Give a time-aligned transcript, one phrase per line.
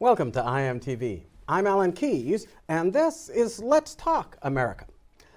[0.00, 1.24] Welcome to IMTV.
[1.46, 4.86] I'm Alan Keyes, and this is Let's Talk America.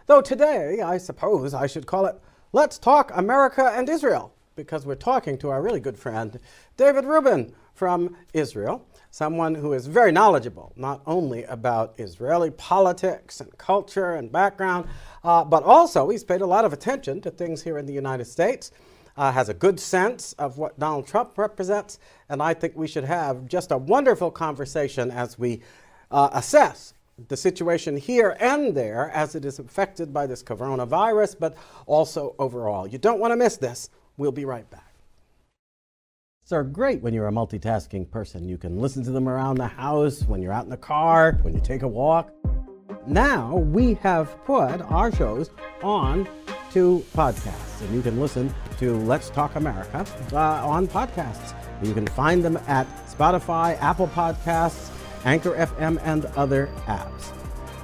[0.05, 2.16] Though today, I suppose I should call it
[2.54, 6.39] Let's Talk America and Israel, because we're talking to our really good friend,
[6.78, 13.57] David Rubin from Israel, someone who is very knowledgeable, not only about Israeli politics and
[13.57, 14.87] culture and background,
[15.25, 18.25] uh, but also he's paid a lot of attention to things here in the United
[18.28, 18.71] States
[19.17, 21.99] uh, has a good sense of what Donald Trump represents,
[22.29, 25.61] and I think we should have just a wonderful conversation as we
[26.11, 26.93] uh, assess
[27.27, 31.55] the situation here and there as it is affected by this coronavirus, but
[31.86, 32.88] also overall.
[32.88, 33.89] You don't want to miss this.
[34.17, 34.94] We'll be right back.
[36.52, 38.48] Are great when you're a multitasking person.
[38.48, 41.55] You can listen to them around the house, when you're out in the car, when
[41.55, 42.31] you take a walk.
[43.08, 45.50] Now we have put our shows
[45.81, 46.27] on
[46.74, 51.54] to podcasts, and you can listen to Let's Talk America uh, on podcasts.
[51.84, 54.90] You can find them at Spotify, Apple Podcasts,
[55.24, 57.26] Anchor FM, and other apps.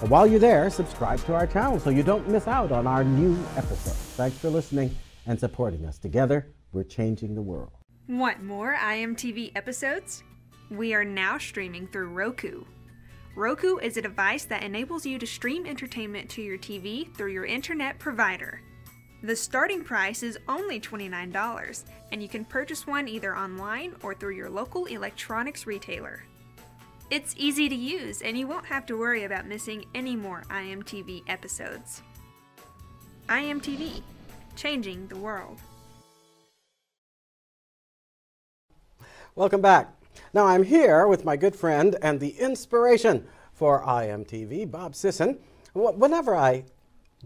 [0.10, 3.38] While you're there, subscribe to our channel so you don't miss out on our new
[3.56, 3.95] episodes.
[4.16, 4.95] Thanks for listening
[5.28, 6.00] and supporting us.
[6.00, 7.72] Together, we're changing the world.
[8.08, 10.23] Want more IMTV episodes?
[10.72, 12.64] We are now streaming through Roku.
[13.36, 17.45] Roku is a device that enables you to stream entertainment to your TV through your
[17.45, 18.62] internet provider.
[19.22, 24.36] The starting price is only $29, and you can purchase one either online or through
[24.36, 26.23] your local electronics retailer.
[27.11, 31.23] It's easy to use, and you won't have to worry about missing any more IMTV
[31.28, 32.02] episodes.
[33.28, 34.02] IMTV,
[34.56, 35.59] changing the world.
[39.36, 39.94] Welcome back.
[40.33, 45.39] Now I'm here with my good friend and the inspiration for IMTV, Bob Sisson.
[45.73, 46.64] Whenever I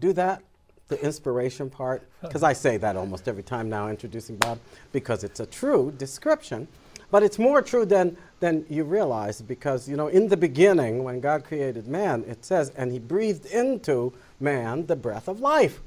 [0.00, 0.42] do that,
[0.88, 4.58] the inspiration part, because I say that almost every time now introducing Bob,
[4.92, 6.68] because it's a true description.
[7.10, 11.20] But it's more true than, than you realize because, you know, in the beginning, when
[11.20, 15.80] God created man, it says, and he breathed into man the breath of life.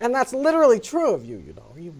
[0.00, 1.74] And that's literally true of you, you know.
[1.76, 1.94] You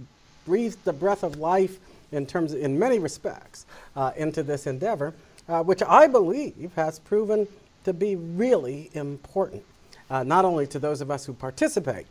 [0.47, 1.81] breathed the breath of life
[2.13, 3.67] in terms, of, in many respects,
[3.97, 5.13] uh, into this endeavor,
[5.49, 7.49] uh, which I believe has proven
[7.85, 9.65] to be really important,
[10.09, 12.07] uh, not only to those of us who participate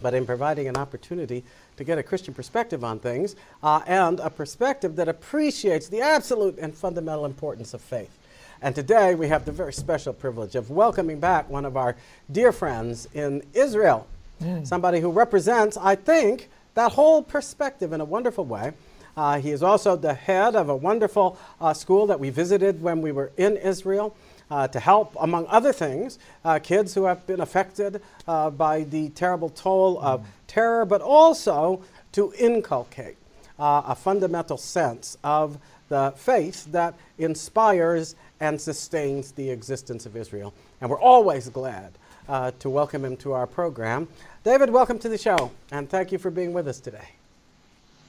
[0.00, 1.44] but in providing an opportunity
[1.76, 6.58] to get a Christian perspective on things uh, and a perspective that appreciates the absolute
[6.58, 8.16] and fundamental importance of faith.
[8.62, 11.96] And today we have the very special privilege of welcoming back one of our
[12.32, 14.06] dear friends in Israel,
[14.42, 14.66] mm.
[14.66, 18.72] somebody who represents, I think, that whole perspective in a wonderful way.
[19.16, 23.00] Uh, he is also the head of a wonderful uh, school that we visited when
[23.00, 24.14] we were in Israel
[24.50, 29.08] uh, to help, among other things, uh, kids who have been affected uh, by the
[29.10, 30.24] terrible toll of mm.
[30.46, 33.16] terror, but also to inculcate
[33.58, 35.58] uh, a fundamental sense of
[35.88, 40.52] the faith that inspires and sustains the existence of Israel.
[40.80, 41.92] And we're always glad
[42.28, 44.08] uh, to welcome him to our program.
[44.44, 47.08] David, welcome to the show, and thank you for being with us today.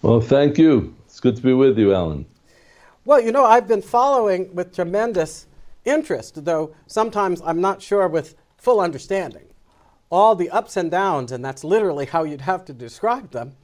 [0.01, 0.95] Well, thank you.
[1.05, 2.25] It's good to be with you, Alan.
[3.05, 5.47] Well, you know, I've been following with tremendous
[5.87, 9.45] interest, though sometimes I'm not sure with full understanding.
[10.09, 13.55] All the ups and downs, and that's literally how you'd have to describe them,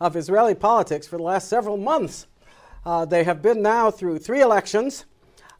[0.00, 2.26] of Israeli politics for the last several months.
[2.86, 5.04] Uh, they have been now through three elections.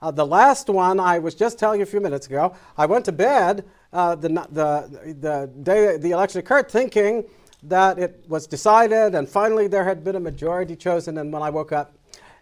[0.00, 3.04] Uh, the last one, I was just telling you a few minutes ago, I went
[3.04, 7.25] to bed uh, the, the, the day the election occurred thinking
[7.64, 11.19] that it was decided and finally there had been a majority chosen.
[11.19, 11.92] And when I woke up,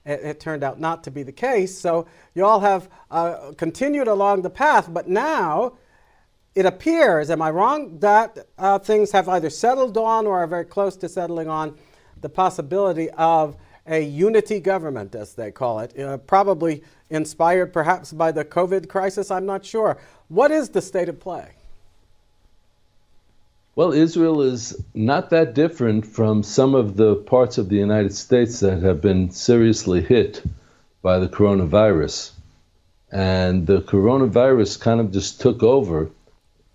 [0.08, 1.76] it, it, turned out not to be the case.
[1.78, 5.74] So you all have uh, continued along the path, but now
[6.54, 10.64] it appears, am I wrong, that uh, things have either settled on or are very
[10.64, 11.76] close to settling on
[12.20, 13.56] the possibility of
[13.86, 19.30] a unity government, as they call it, uh, probably inspired perhaps by the COVID crisis,
[19.30, 19.98] I'm not sure.
[20.28, 21.52] What is the state of play?
[23.78, 28.58] Well, Israel is not that different from some of the parts of the United States
[28.58, 30.42] that have been seriously hit
[31.00, 32.32] by the coronavirus.
[33.12, 36.10] And the coronavirus kind of just took over.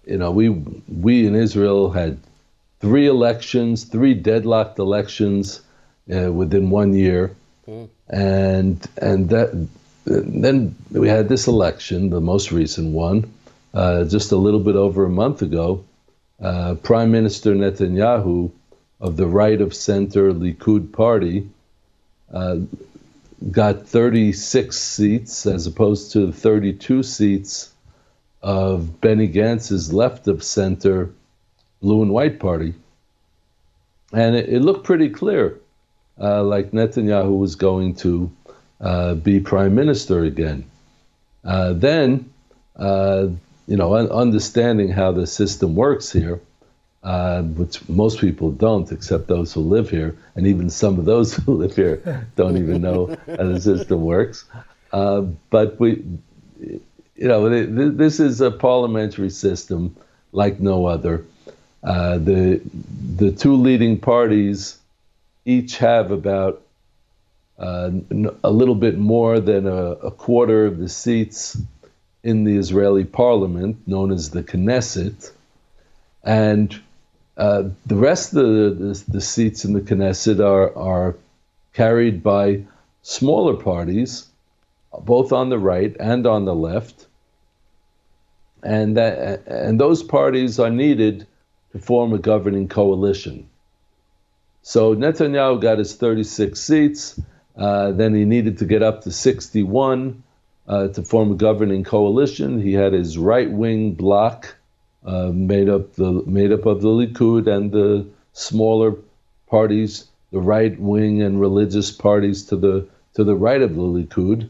[0.06, 2.20] You know, we we in Israel had
[2.80, 5.60] three elections, three deadlocked elections
[6.10, 7.36] uh, within one year,
[7.68, 7.90] mm.
[8.08, 9.68] and and that
[10.06, 13.30] then we had this election, the most recent one,
[13.74, 15.84] uh, just a little bit over a month ago,
[16.44, 18.52] uh, Prime Minister Netanyahu
[19.00, 21.50] of the right of center Likud party
[22.34, 22.58] uh,
[23.50, 27.72] got 36 seats as opposed to the 32 seats
[28.42, 31.10] of Benny Gantz's left of center
[31.82, 32.74] blue and white party.
[34.12, 35.60] And it, it looked pretty clear,
[36.20, 38.32] uh, like Netanyahu was going to
[38.82, 40.66] uh, be prime minister again.
[41.44, 42.32] Uh, then,
[43.68, 46.42] you know, understanding how the system works here,
[47.04, 51.34] uh, which most people don't, except those who live here, and even some of those
[51.46, 54.46] who live here don't even know how the system works.
[54.92, 56.04] Uh, but we,
[56.60, 59.96] you know, this is a parliamentary system
[60.32, 61.26] like no other.
[61.84, 62.62] Uh, the
[63.18, 64.78] the two leading parties
[65.46, 66.62] each have about
[67.60, 67.92] uh,
[68.44, 71.58] a little bit more than a, a, quarter of the seats
[72.24, 75.32] in the Israeli parliament, known as the Knesset,
[76.24, 76.80] and
[77.36, 81.16] uh, the rest of the, the, the, seats in the Knesset are, are
[81.74, 82.64] carried by
[83.02, 84.28] smaller parties,
[85.02, 87.08] both on the right and on the left,
[88.62, 91.28] and that, and those parties are needed
[91.74, 93.50] to form a governing coalition.
[94.62, 97.20] So Netanyahu got his 36 seats.
[97.58, 100.24] Uh, then he needed to get up to 61
[100.68, 102.62] uh, to form a governing coalition.
[102.62, 104.56] He had his right-wing bloc
[105.06, 108.96] uh, made up the made up of the Likud and the smaller
[109.48, 114.50] parties, the right-wing and religious parties to the to the right of the Likud.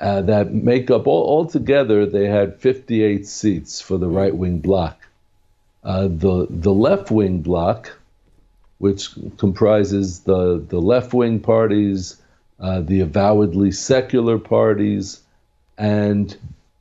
[0.00, 4.98] Uh, that make up all altogether they had 58 seats for the right wing bloc.
[5.84, 7.92] Uh, the the left wing bloc,
[8.78, 12.20] which comprises the the left wing parties,
[12.60, 15.20] uh, the avowedly secular parties,
[15.78, 16.36] and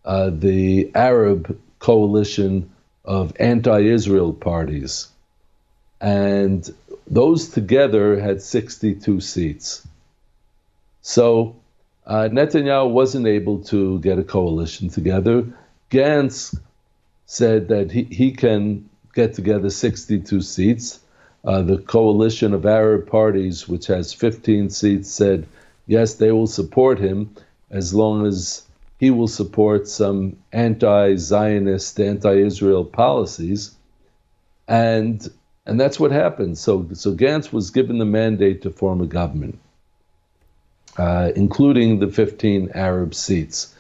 [0.06, 2.70] uh, the Arab coalition
[3.06, 5.08] of anti-Israel parties,
[6.00, 6.70] and
[7.08, 9.88] those together had 62 seats.
[11.02, 11.56] So
[12.06, 15.46] uh, Netanyahu wasn't able to get a coalition together.
[15.90, 16.58] Gantz
[17.26, 21.00] said that he, he can get together 62 seats.
[21.44, 25.48] Uh, the coalition of Arab parties, which has 15 seats, said
[25.88, 27.36] yes, they will support him
[27.70, 28.64] as long as
[29.02, 33.72] he will support some anti-Zionist, anti-Israel policies,
[34.68, 35.28] and
[35.66, 36.60] and that's what happened.
[36.60, 39.58] So so Gantz was given the mandate to form a government,
[40.98, 43.76] uh, including the 15 Arab seats.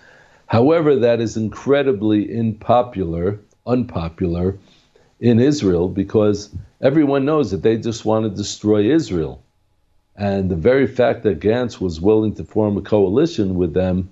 [0.47, 4.57] However, that is incredibly unpopular, unpopular
[5.19, 6.49] in Israel because
[6.81, 9.43] everyone knows that they just want to destroy Israel.
[10.15, 14.09] And the very fact that Gantz was willing to form a coalition with them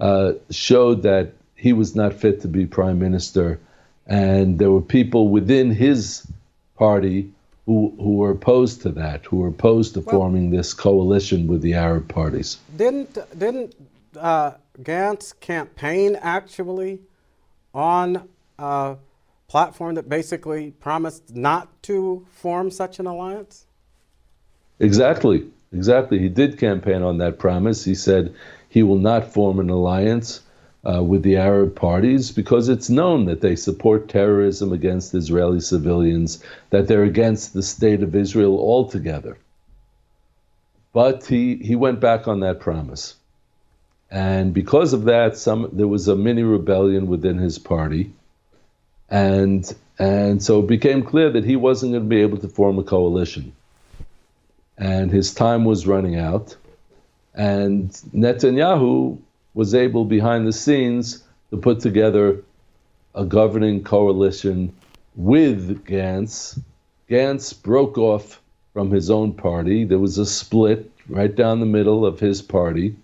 [0.00, 3.60] uh, showed that he was not fit to be prime minister.
[4.06, 6.26] And there were people within his
[6.76, 7.32] party
[7.66, 11.60] who, who were opposed to that, who were opposed to well, forming this coalition with
[11.60, 12.58] the Arab parties.
[12.76, 13.74] Didn't, didn't
[14.18, 14.52] uh,
[14.82, 17.00] Gantz campaign actually
[17.74, 18.96] on a
[19.48, 23.66] platform that basically promised not to form such an alliance?
[24.78, 26.18] Exactly, exactly.
[26.18, 27.84] He did campaign on that promise.
[27.84, 28.34] He said
[28.70, 30.40] he will not form an alliance
[30.88, 36.42] uh, with the Arab parties because it's known that they support terrorism against Israeli civilians,
[36.70, 39.36] that they're against the state of Israel altogether.
[40.94, 43.16] But he, he went back on that promise.
[44.10, 48.14] And because of that, some, there was a mini rebellion within his party
[49.10, 52.78] and and so it became clear that he wasn't going to be able to form
[52.78, 53.52] a coalition.
[54.78, 56.56] And his time was running out.
[57.34, 59.18] And Netanyahu
[59.54, 62.42] was able, behind the scenes, to put together
[63.14, 64.72] a governing coalition
[65.16, 66.60] with Gantz.
[67.08, 68.40] Gantz broke off
[68.72, 69.84] from his own party.
[69.84, 72.96] There was a split right down the middle of his party.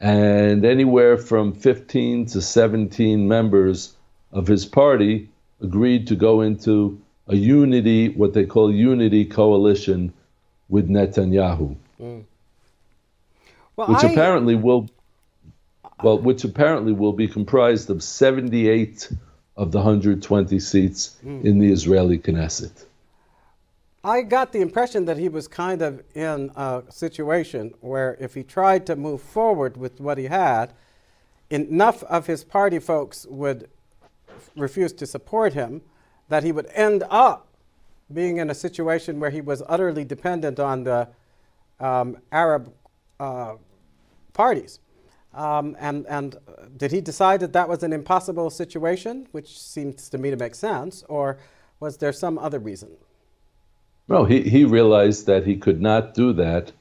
[0.00, 3.94] And anywhere from 15 to 17 members
[4.32, 5.28] of his party
[5.60, 10.12] agreed to go into a unity, what they call unity coalition
[10.68, 12.24] with Netanyahu, mm.
[13.76, 14.88] Well, which I, apparently will,
[16.02, 19.10] well, which apparently will be comprised of 78
[19.56, 21.44] of the 120 seats mm.
[21.44, 22.84] in the Israeli Knesset.
[24.02, 28.42] I got the impression that he was kind of in a situation where if he
[28.42, 30.74] tried to move forward with what he had,
[31.48, 33.70] enough of his party folks would
[34.56, 35.80] refuse to support him,
[36.28, 37.46] that he would end up
[38.12, 41.08] being in a situation where he was utterly dependent on the
[41.80, 42.72] um, Arab
[43.18, 43.54] uh,
[44.34, 44.80] parties.
[45.32, 46.36] Um, and, and
[46.76, 50.54] did he decide that that was an impossible situation, which seems to me to make
[50.54, 51.38] sense, or
[51.80, 52.90] was there some other reason?
[54.08, 56.72] No, he, he realized that he could not do that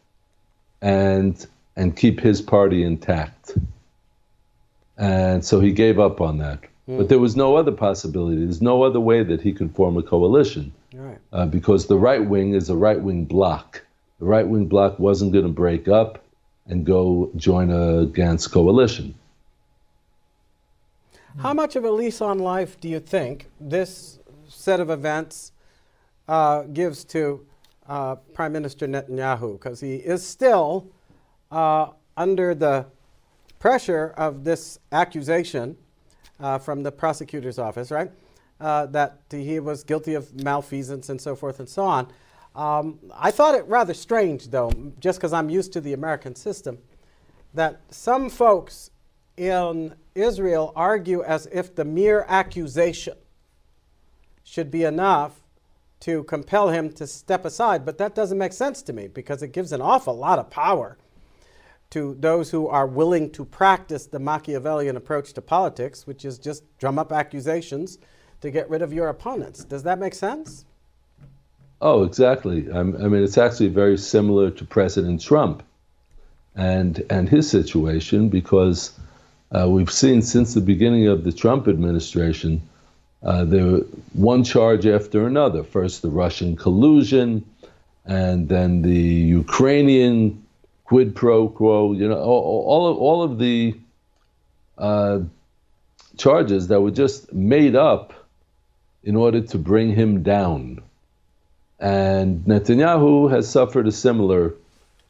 [0.82, 1.46] and,
[1.76, 3.58] and keep his party intact.
[4.98, 6.60] And so he gave up on that.
[6.88, 6.98] Mm.
[6.98, 8.44] But there was no other possibility.
[8.44, 10.74] There's no other way that he could form a coalition.
[10.94, 11.18] Right.
[11.32, 13.84] Uh, because the right wing is a right wing bloc.
[14.20, 16.23] The right wing bloc wasn't going to break up
[16.68, 19.16] and go join a Gantz coalition.
[21.40, 25.52] How much of a lease on life do you think this set of events
[26.28, 27.46] uh, gives to
[27.88, 29.54] uh, Prime Minister Netanyahu?
[29.54, 30.88] Because he is still
[31.52, 32.86] uh, under the
[33.60, 35.76] pressure of this accusation
[36.40, 38.12] uh, from the prosecutor's office, right?
[38.60, 42.08] Uh, that he was guilty of malfeasance and so forth and so on.
[42.56, 46.78] Um, I thought it rather strange, though, just because I'm used to the American system,
[47.54, 48.92] that some folks
[49.38, 53.18] in Israel argue as if the mere accusation
[54.44, 55.42] should be enough
[56.02, 57.86] to compel him to step aside.
[57.86, 60.98] But that doesn't make sense to me because it gives an awful lot of power
[61.92, 66.64] to those who are willing to practice the Machiavellian approach to politics, which is just
[66.78, 68.00] drum up accusations
[68.42, 69.64] to get rid of your opponents.
[69.64, 70.66] Does that make sense?
[71.86, 72.72] Oh, exactly.
[72.72, 75.64] I mean, it's actually very similar to President Trump
[76.56, 78.98] and and his situation because
[79.52, 82.62] uh, we've seen since the beginning of the Trump administration
[83.22, 83.80] uh, there
[84.14, 85.62] one charge after another.
[85.62, 87.44] First, the Russian collusion,
[88.06, 89.04] and then the
[89.44, 90.42] Ukrainian
[90.86, 91.92] quid pro quo.
[91.92, 93.76] You know, all, all of all of the
[94.78, 95.20] uh,
[96.16, 98.14] charges that were just made up
[99.04, 100.82] in order to bring him down.
[101.84, 104.54] And Netanyahu has suffered a similar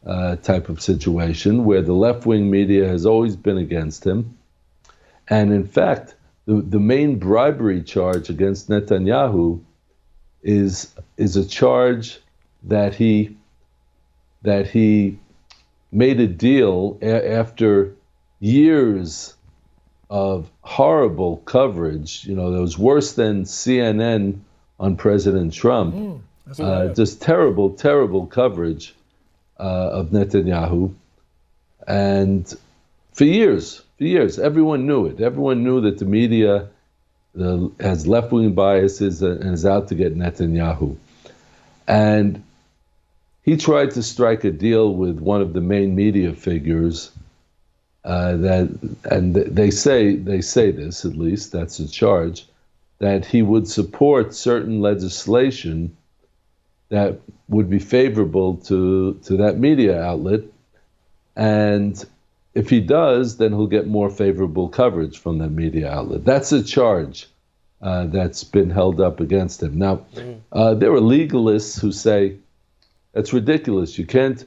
[0.04, 4.36] uh, type of situation where the left wing media has always been against him.
[5.30, 6.16] And in fact,
[6.48, 9.62] the, the main bribery charge against Netanyahu
[10.42, 12.20] is, is a charge
[12.64, 13.38] that he,
[14.42, 15.20] that he
[15.92, 17.94] made a deal a- after
[18.40, 19.36] years
[20.10, 22.26] of horrible coverage.
[22.26, 24.40] You know, that was worse than CNN
[24.80, 25.94] on President Trump.
[25.94, 26.22] Mm,
[26.60, 28.94] uh, just terrible, terrible coverage
[29.60, 30.94] uh, of Netanyahu.
[31.88, 32.54] And
[33.14, 35.22] for years, for years, everyone knew it.
[35.22, 36.68] Everyone knew that the media
[37.80, 40.98] has left wing biases and is out to get Netanyahu.
[41.88, 42.44] And
[43.44, 47.12] he tried to strike a deal with one of the main media figures.
[48.06, 52.46] Uh, that and they say they say this at least that's a charge
[53.00, 55.96] that he would support certain legislation
[56.94, 60.42] that would be favorable to, to that media outlet.
[61.36, 62.04] And
[62.54, 66.24] if he does, then he'll get more favorable coverage from that media outlet.
[66.24, 67.28] That's a charge
[67.82, 69.80] uh, that's been held up against him.
[69.80, 70.40] Now, mm.
[70.52, 72.38] uh, there are legalists who say
[73.12, 73.98] that's ridiculous.
[73.98, 74.46] You can't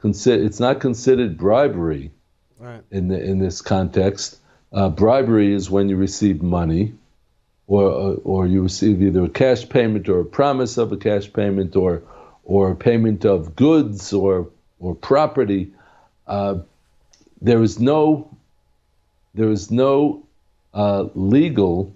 [0.00, 2.10] consider it's not considered bribery
[2.58, 2.82] right.
[2.90, 4.38] in the, in this context.
[4.74, 6.92] Uh, bribery is when you receive money,
[7.68, 11.76] or or you receive either a cash payment or a promise of a cash payment,
[11.76, 12.02] or
[12.44, 14.48] or payment of goods or
[14.80, 15.72] or property,
[16.26, 16.56] uh,
[17.40, 18.28] there is no
[19.34, 20.24] there is no
[20.74, 21.94] uh, legal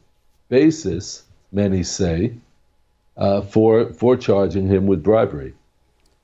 [0.49, 2.35] basis, many say,
[3.17, 5.55] uh, for for charging him with bribery.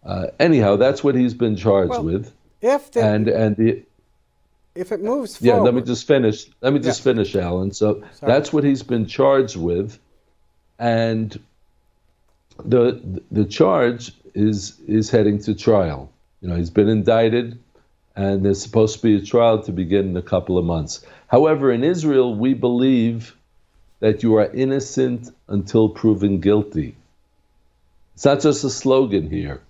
[0.05, 2.33] Uh, anyhow, that's what he's been charged well, with.
[2.61, 3.83] If the, and and the,
[4.79, 6.47] if it moves forward, yeah, let me just finish.
[6.61, 7.13] Let me just yeah.
[7.13, 7.73] finish, Alan.
[7.73, 8.33] So Sorry.
[8.33, 9.99] that's what he's been charged with,
[10.79, 11.39] and
[12.65, 16.11] the the charge is is heading to trial.
[16.41, 17.59] You know, he's been indicted,
[18.15, 21.05] and there's supposed to be a trial to begin in a couple of months.
[21.27, 23.35] However, in Israel, we believe
[24.01, 26.95] that you are innocent until proven guilty.
[28.15, 29.61] It's not just a slogan here.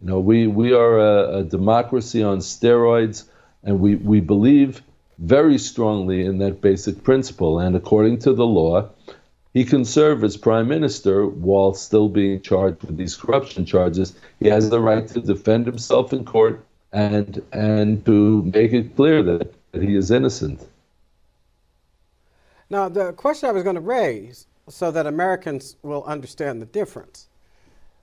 [0.00, 3.24] You know, we, we are a, a democracy on steroids,
[3.64, 4.82] and we, we believe
[5.18, 7.58] very strongly in that basic principle.
[7.58, 8.88] And according to the law,
[9.54, 14.14] he can serve as prime minister while still being charged with these corruption charges.
[14.38, 19.22] He has the right to defend himself in court and and to make it clear
[19.22, 20.66] that, that he is innocent.
[22.70, 27.28] Now, the question I was going to raise so that Americans will understand the difference.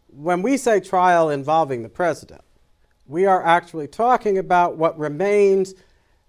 [0.08, 2.42] When we say trial involving the president,
[3.08, 5.76] we are actually talking about what remains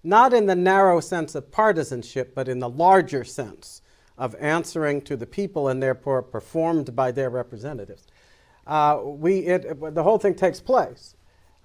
[0.03, 3.81] not in the narrow sense of partisanship, but in the larger sense
[4.17, 8.07] of answering to the people and therefore performed by their representatives.
[8.65, 11.15] Uh, we, it, the whole thing takes place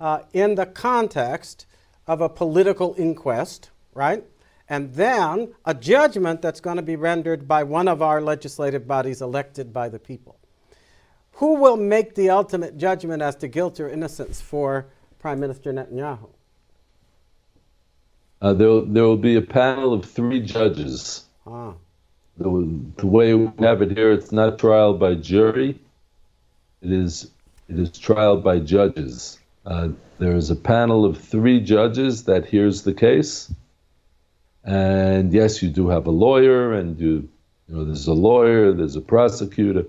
[0.00, 1.66] uh, in the context
[2.06, 4.24] of a political inquest, right?
[4.68, 9.20] And then a judgment that's going to be rendered by one of our legislative bodies
[9.20, 10.38] elected by the people.
[11.34, 14.86] Who will make the ultimate judgment as to guilt or innocence for
[15.22, 16.28] Prime Minister Netanyahu?
[18.42, 21.24] Uh, there, there will be a panel of three judges.
[21.46, 21.74] Ah
[22.38, 25.78] the, the way we have it here, it's not trial by jury.
[26.80, 27.30] It is
[27.68, 29.38] it is trial by judges.
[29.64, 33.52] Uh, there is a panel of three judges that hears the case,
[34.64, 37.28] And yes, you do have a lawyer, and you,
[37.68, 39.86] you know, there's a lawyer, there's a prosecutor,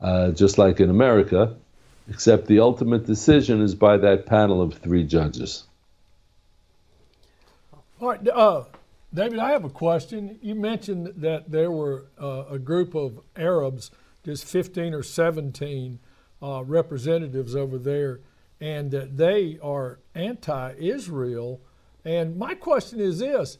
[0.00, 1.56] uh, just like in America,
[2.08, 5.64] except the ultimate decision is by that panel of three judges.
[8.00, 8.64] All right, uh,
[9.14, 10.38] David, I have a question.
[10.42, 13.90] You mentioned that there were uh, a group of Arabs,
[14.24, 15.98] just 15 or 17
[16.42, 18.20] uh, representatives over there,
[18.60, 21.60] and that they are anti Israel.
[22.04, 23.58] And my question is this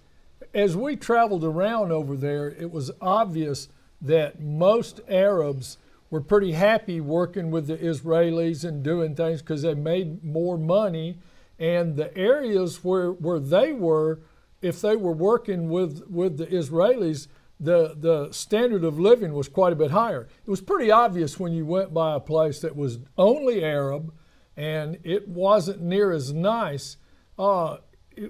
[0.54, 3.68] as we traveled around over there, it was obvious
[4.00, 5.78] that most Arabs
[6.12, 11.19] were pretty happy working with the Israelis and doing things because they made more money.
[11.59, 14.21] And the areas where, where they were,
[14.61, 17.28] if they were working with, with the Israelis,
[17.59, 20.28] the, the standard of living was quite a bit higher.
[20.45, 24.12] It was pretty obvious when you went by a place that was only Arab
[24.54, 26.99] and it wasn't near as nice.
[27.38, 27.78] Uh,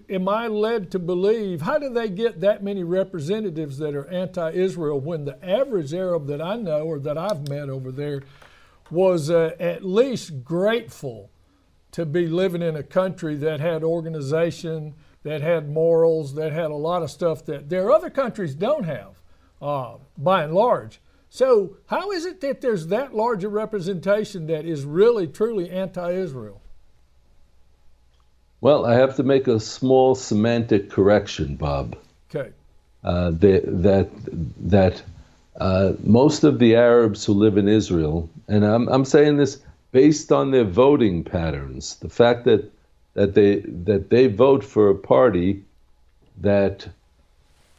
[0.08, 5.00] am I led to believe how do they get that many representatives that are anti-Israel
[5.00, 8.22] when the average Arab that I know or that I've met over there
[8.90, 11.30] was uh, at least grateful
[11.92, 16.74] to be living in a country that had organization, that had morals, that had a
[16.74, 19.20] lot of stuff that their other countries don't have,
[19.60, 21.00] uh, by and large.
[21.28, 26.61] So how is it that there's that large a representation that is really truly anti-Israel?
[28.62, 31.96] Well, I have to make a small semantic correction, Bob.
[32.30, 32.52] Okay.
[33.02, 34.08] Uh, that that
[34.60, 35.02] that
[35.56, 39.58] uh, most of the Arabs who live in Israel, and I'm I'm saying this
[39.90, 42.70] based on their voting patterns, the fact that
[43.14, 45.64] that they that they vote for a party
[46.40, 46.88] that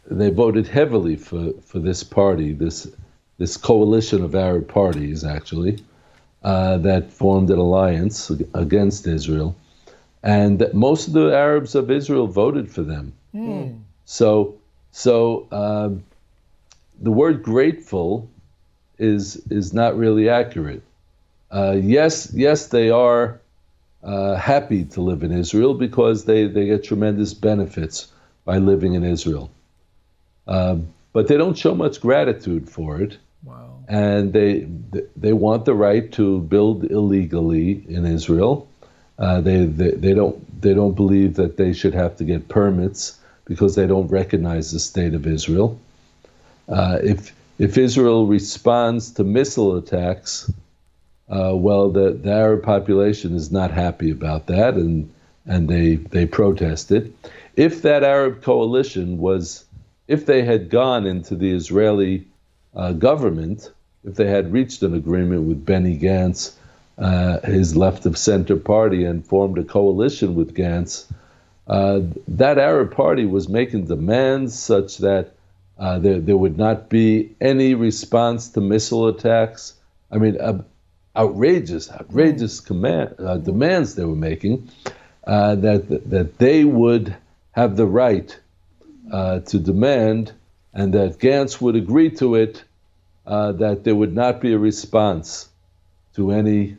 [0.06, 2.88] they voted heavily for, for this party, this
[3.38, 5.82] this coalition of Arab parties actually,
[6.44, 9.56] uh, that formed an alliance against Israel
[10.24, 13.14] and most of the Arabs of Israel voted for them.
[13.36, 13.82] Mm.
[14.06, 14.56] So,
[14.92, 16.04] so um,
[17.02, 18.30] the word grateful
[18.98, 20.82] is is not really accurate.
[21.52, 23.42] Uh, yes, yes, they are
[24.04, 28.12] uh, happy to live in Israel because they, they get tremendous benefits
[28.44, 29.52] by living in Israel.
[30.48, 30.78] Uh,
[31.14, 33.18] but they don't show much gratitude for it.
[33.44, 33.80] Wow.
[33.88, 34.68] And they
[35.16, 38.68] they want the right to build illegally in Israel
[39.20, 43.20] uh, they, they, they don't they don't believe that they should have to get permits
[43.46, 45.80] because they don't recognize the state of Israel.
[46.68, 50.52] Uh, if if Israel responds to missile attacks,
[51.30, 55.12] uh, well, the, the Arab population is not happy about that, and
[55.46, 57.14] and they they protested.
[57.56, 59.66] If that Arab coalition was,
[60.08, 62.26] if they had gone into the Israeli
[62.76, 63.72] uh, government,
[64.04, 66.56] if they had reached an agreement with Benny Gantz
[66.98, 71.06] uh, his left of center party and formed a coalition with Gantz,
[71.68, 75.32] uh, that Arab party was making demands such that
[75.80, 79.74] uh, there, there would not be any response to missile attacks.
[80.12, 80.62] I mean, uh,
[81.16, 84.70] outrageous, outrageous command, uh, demands they were making
[85.26, 87.16] uh, that, that they would
[87.54, 88.38] have the right
[89.12, 90.32] to demand
[90.74, 92.64] and that Gantz would agree to it,
[93.26, 95.50] that there would not be a response
[96.16, 96.78] to any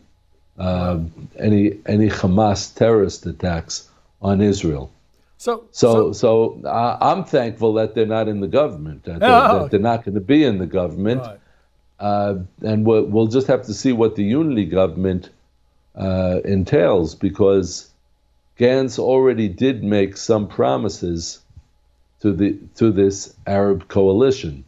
[0.59, 1.01] uh,
[1.39, 3.89] any any Hamas terrorist attacks
[4.23, 4.91] on Israel.
[5.37, 9.05] So, so, so, so uh, I'm thankful that they're not in the government.
[9.05, 9.63] That, they're, oh.
[9.63, 11.39] that they're not going to be in the government, right.
[12.01, 15.29] uh, and we'll, we'll, just have to see what the unity government
[15.97, 17.91] uh, entails because
[18.59, 21.41] Gantz already did make some promises
[22.21, 24.65] to the to this Arab coalition,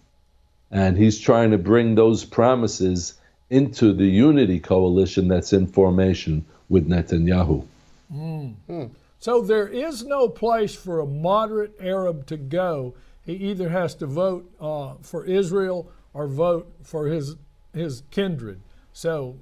[0.71, 3.15] and he's trying to bring those promises
[3.51, 7.65] into the unity coalition that's in formation with Netanyahu.
[8.13, 8.55] Mm.
[8.69, 8.91] Mm.
[9.19, 12.95] So there is no place for a moderate Arab to go.
[13.25, 17.37] He either has to vote uh, for Israel or vote for his
[17.73, 18.61] his kindred.
[18.93, 19.37] So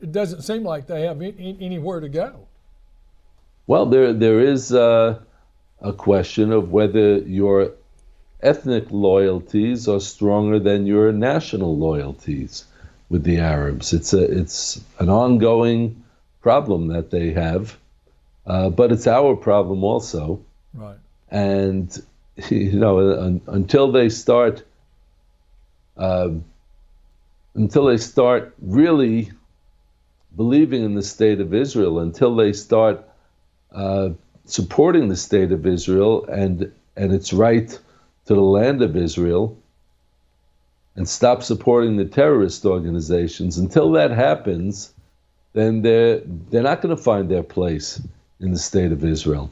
[0.00, 2.46] it doesn't seem like they have any, anywhere to go.
[3.66, 5.20] Well, there there is uh,
[5.80, 7.72] a question of whether your
[8.42, 12.64] ethnic loyalties are stronger than your national loyalties
[13.12, 13.92] with the Arabs.
[13.92, 16.02] It's a it's an ongoing
[16.40, 17.76] problem that they have,
[18.46, 20.40] uh, but it's our problem also.
[20.74, 20.96] Right.
[21.30, 21.86] And
[22.48, 24.64] you know, un, until they start,
[25.98, 26.30] uh,
[27.54, 29.30] until they start really
[30.34, 33.06] believing in the state of Israel, until they start
[33.72, 34.08] uh,
[34.46, 37.68] supporting the state of Israel and and its right
[38.24, 39.58] to the land of Israel,
[40.96, 43.58] and stop supporting the terrorist organizations.
[43.58, 44.92] Until that happens,
[45.52, 48.00] then they're, they're not going to find their place
[48.40, 49.50] in the state of Israel.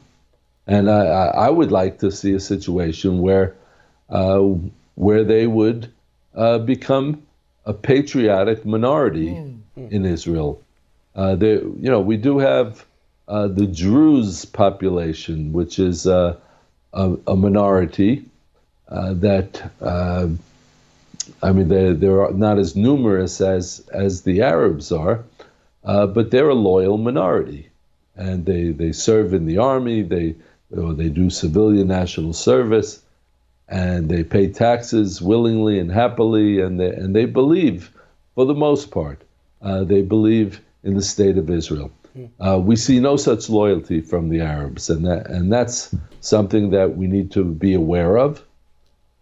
[0.67, 3.55] And I, I would like to see a situation where,
[4.09, 4.39] uh,
[4.95, 5.91] where they would
[6.35, 7.23] uh, become
[7.65, 9.91] a patriotic minority mm.
[9.91, 10.61] in Israel.
[11.15, 12.85] Uh, there, you know, we do have
[13.27, 16.35] uh, the Druze population, which is uh,
[16.93, 18.25] a, a, minority
[18.89, 20.27] uh, that, uh,
[21.41, 25.23] I mean, they're, they're not as numerous as, as the Arabs are,
[25.83, 27.69] uh, but they're a loyal minority.
[28.15, 30.35] And they, they serve in the army, they,
[30.75, 33.01] or they do civilian national service,
[33.67, 37.91] and they pay taxes willingly and happily, and they, and they believe,
[38.35, 39.21] for the most part,
[39.61, 41.91] they believe in the state of Israel.
[42.39, 46.97] Uh, we see no such loyalty from the Arabs, and that, and that's something that
[46.97, 48.43] we need to be aware of.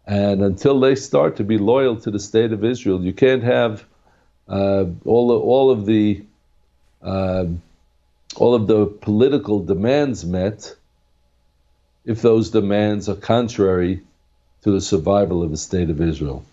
[0.10, 3.86] And until they start to be loyal to the state of Israel, you can't have
[4.48, 6.24] uh, all of, all of the
[7.04, 7.46] uh,
[8.36, 10.76] all of the political demands met
[12.06, 14.02] if those demands are contrary
[14.64, 16.44] to the survival of the state of Israel.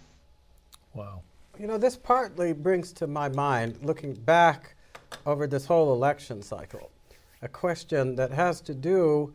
[0.92, 1.22] Wow.
[1.58, 4.74] You know, this partly brings to my mind, looking back
[5.24, 6.90] over this whole election cycle.
[7.40, 9.32] A question that has to do,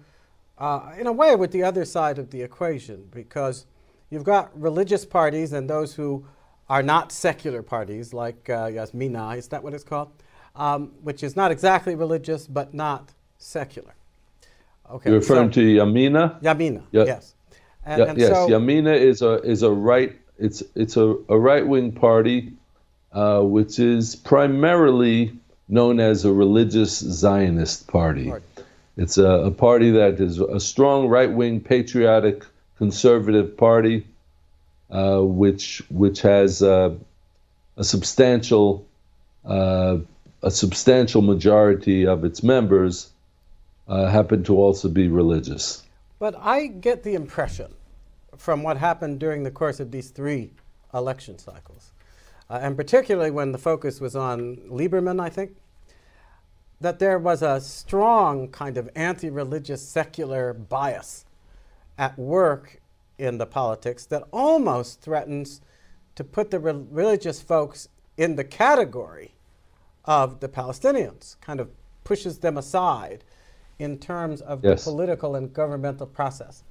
[0.60, 3.66] uh, in a way, with the other side of the equation, because
[4.12, 6.26] you've got religious parties and those who
[6.70, 10.12] are not secular parties, like uh, Yamina, is that what it's called?
[10.56, 13.96] Um, which is not exactly religious, but not secular.
[14.90, 15.10] Okay.
[15.10, 16.42] You're referring so, to Yamina?
[16.42, 17.06] Yamina, yeah.
[17.06, 17.34] yes.
[17.86, 20.16] And, yeah, and yes, so, Yamina is a is a right.
[20.38, 22.54] It's it's a, a right wing party,
[23.12, 25.34] uh, which is primarily
[25.68, 28.32] known as a religious Zionist party.
[28.98, 32.46] It's a, a, party that is a strong right wing, patriotic,
[32.82, 34.08] conservative party,
[34.90, 36.90] uh, which which has uh,
[37.78, 38.84] a substantial
[39.46, 39.98] uh,
[40.42, 43.12] a substantial majority of its members
[43.88, 45.84] uh, happen to also be religious.
[46.18, 47.72] But I get the impression
[48.36, 50.50] from what happened during the course of these three
[50.92, 51.92] election cycles,
[52.50, 55.52] uh, and particularly when the focus was on Lieberman, I think,
[56.80, 61.26] that there was a strong kind of anti religious secular bias
[61.98, 62.82] at work
[63.18, 65.62] in the politics that almost threatens
[66.16, 69.36] to put the re- religious folks in the category
[70.06, 71.70] of the Palestinians, kind of
[72.04, 73.24] pushes them aside
[73.80, 74.84] in terms of yes.
[74.84, 76.64] the political and governmental process.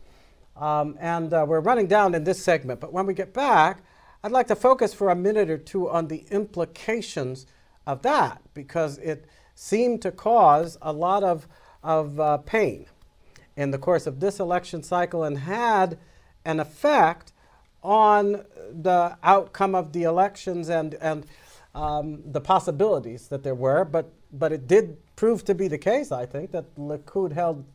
[0.57, 3.83] Um, and uh, we're running down in this segment, but when we get back,
[4.23, 7.47] I'd like to focus for a minute or two on the implications
[7.87, 11.49] of that because it seemed to cause a lot of,
[11.83, 12.87] of uh, pain
[13.61, 15.99] in the course of this election cycle and had
[16.47, 17.33] an effect
[17.83, 21.27] on the outcome of the elections and, and
[21.75, 23.85] um, the possibilities that there were.
[23.85, 27.67] But, but it did prove to be the case, I think, that Likud held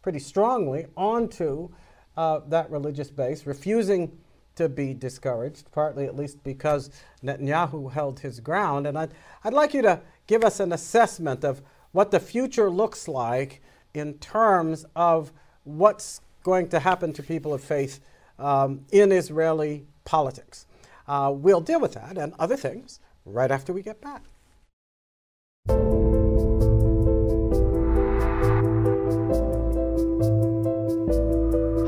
[0.00, 1.68] pretty strongly onto
[2.16, 4.16] uh, that religious base, refusing
[4.56, 6.90] to be discouraged, partly at least because
[7.22, 8.86] Netanyahu held his ground.
[8.86, 11.60] And I'd, I'd like you to give us an assessment of
[11.92, 13.60] what the future looks like
[13.94, 18.00] in terms of what's going to happen to people of faith
[18.38, 20.66] um, in Israeli politics.
[21.06, 24.22] Uh, we'll deal with that and other things right after we get back.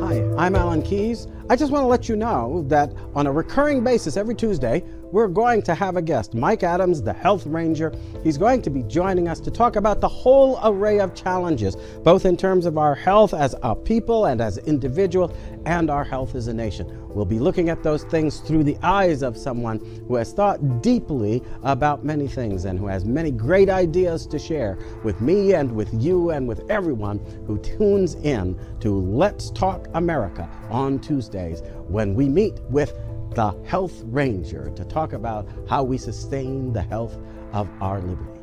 [0.01, 1.27] Hi, I'm Alan Keyes.
[1.51, 5.29] I just want to let you know that on a recurring basis every Tuesday, we're
[5.29, 7.93] going to have a guest, Mike Adams, the Health Ranger.
[8.25, 12.25] He's going to be joining us to talk about the whole array of challenges, both
[12.25, 15.33] in terms of our health as a people and as individuals,
[15.65, 17.07] and our health as a nation.
[17.09, 21.43] We'll be looking at those things through the eyes of someone who has thought deeply
[21.63, 25.89] about many things and who has many great ideas to share with me and with
[25.95, 32.29] you and with everyone who tunes in to Let's Talk America on Tuesdays when we
[32.29, 32.99] meet with
[33.37, 37.19] the Health Ranger to talk about how we sustain the health
[37.53, 38.41] of our liberty.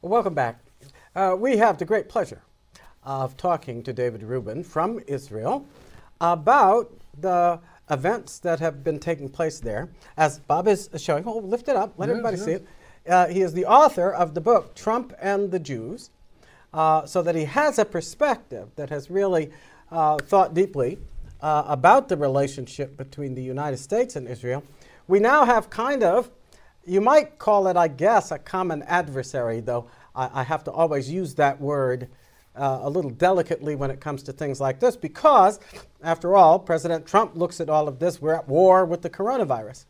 [0.00, 0.64] Welcome back.
[1.14, 2.40] Uh, we have the great pleasure
[3.04, 5.66] of talking to David Rubin from Israel
[6.18, 9.90] about the events that have been taking place there.
[10.16, 12.46] As Bob is showing, oh, lift it up, let yes, everybody yes.
[12.46, 12.66] see it.
[13.08, 16.10] Uh, he is the author of the book Trump and the Jews,
[16.72, 19.50] uh, so that he has a perspective that has really
[19.90, 20.98] uh, thought deeply
[21.40, 24.62] uh, about the relationship between the United States and Israel.
[25.08, 26.30] We now have kind of,
[26.86, 31.10] you might call it, I guess, a common adversary, though I, I have to always
[31.10, 32.08] use that word
[32.54, 35.58] uh, a little delicately when it comes to things like this because,
[36.02, 38.20] after all, President Trump looks at all of this.
[38.20, 39.86] We're at war with the coronavirus.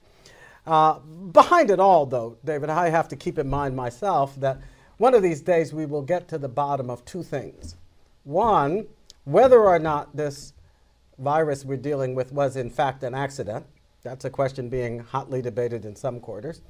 [0.66, 4.60] Uh, behind it all, though, David, I have to keep in mind myself that
[4.96, 7.76] one of these days we will get to the bottom of two things.
[8.24, 8.86] One,
[9.24, 10.52] whether or not this
[11.18, 13.66] virus we're dealing with was in fact an accident.
[14.02, 16.60] That's a question being hotly debated in some quarters.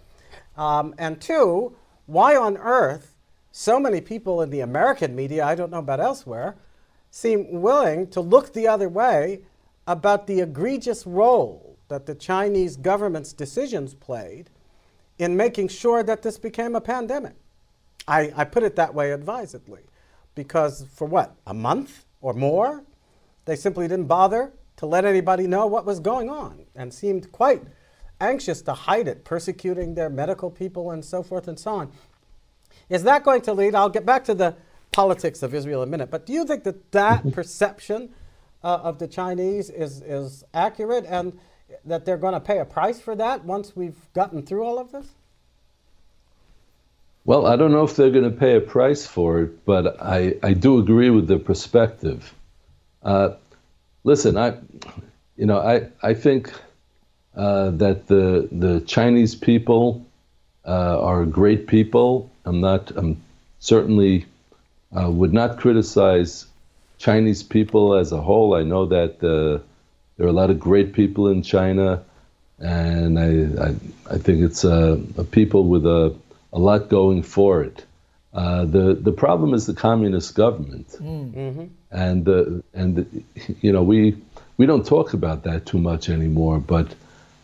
[0.56, 1.76] Um, and two,
[2.06, 3.16] why on earth
[3.50, 6.56] so many people in the American media, I don't know about elsewhere,
[7.10, 9.40] seem willing to look the other way
[9.86, 14.48] about the egregious role that the Chinese government's decisions played
[15.18, 17.34] in making sure that this became a pandemic.
[18.08, 19.82] I, I put it that way advisedly
[20.34, 22.82] because for what, a month or more,
[23.44, 27.62] they simply didn't bother to let anybody know what was going on and seemed quite
[28.22, 31.92] anxious to hide it, persecuting their medical people and so forth and so on.
[32.88, 33.74] Is that going to lead?
[33.74, 34.56] I'll get back to the
[34.92, 38.14] politics of Israel in a minute, but do you think that that perception
[38.64, 41.38] uh, of the Chinese is, is accurate and
[41.84, 44.92] that they're going to pay a price for that once we've gotten through all of
[44.92, 45.06] this?
[47.24, 50.34] Well, I don't know if they're going to pay a price for it, but I,
[50.42, 52.34] I do agree with the perspective.
[53.02, 53.34] Uh,
[54.02, 54.54] listen, I,
[55.36, 56.52] you know, I, I think
[57.36, 60.04] uh, that the the Chinese people
[60.66, 62.30] uh, are great people.
[62.44, 62.90] I'm not.
[62.96, 63.22] I'm
[63.60, 64.26] certainly
[64.96, 66.46] uh, would not criticize
[66.98, 68.54] Chinese people as a whole.
[68.54, 69.64] I know that uh,
[70.22, 72.00] there are a lot of great people in China,
[72.60, 73.30] and I
[73.60, 73.74] I,
[74.08, 76.14] I think it's a, a, people with a,
[76.52, 77.84] a lot going for it.
[78.32, 81.34] Uh, the the problem is the communist government, mm.
[81.34, 81.64] mm-hmm.
[81.90, 83.06] and the and the,
[83.62, 84.16] you know we
[84.58, 86.60] we don't talk about that too much anymore.
[86.60, 86.94] But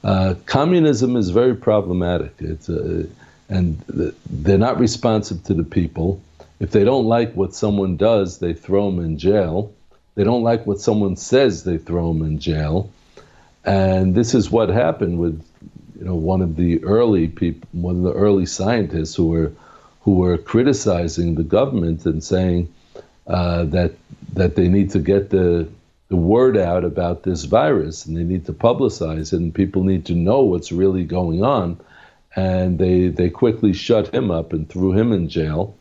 [0.05, 2.35] uh, communism is very problematic.
[2.39, 3.09] It's uh,
[3.49, 3.83] and
[4.31, 6.23] they're not responsive to the people.
[6.61, 9.73] If they don't like what someone does, they throw them in jail.
[10.19, 12.91] They don't like what someone says, they throw them in jail.
[13.65, 15.41] And this is what happened with,
[15.97, 19.53] you know, one of the early people, one of the early scientists who were
[20.01, 22.75] who were criticizing the government and saying
[23.29, 23.93] uh, that
[24.33, 25.69] that they need to get the
[26.09, 30.05] the word out about this virus and they need to publicize it and people need
[30.07, 31.79] to know what's really going on
[32.35, 35.77] and they they quickly shut him up and threw him in jail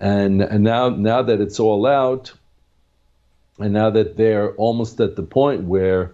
[0.00, 2.32] and and now now that it's all out
[3.58, 6.12] and now that they're almost at the point where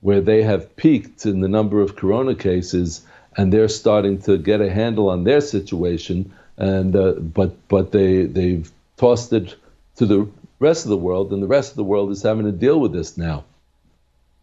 [0.00, 4.60] where they have peaked in the number of corona cases and they're starting to get
[4.60, 9.56] a handle on their situation and uh, but but they they've tossed it
[9.96, 10.28] to the
[10.62, 12.92] rest of the world, and the rest of the world is having to deal with
[12.92, 13.44] this now.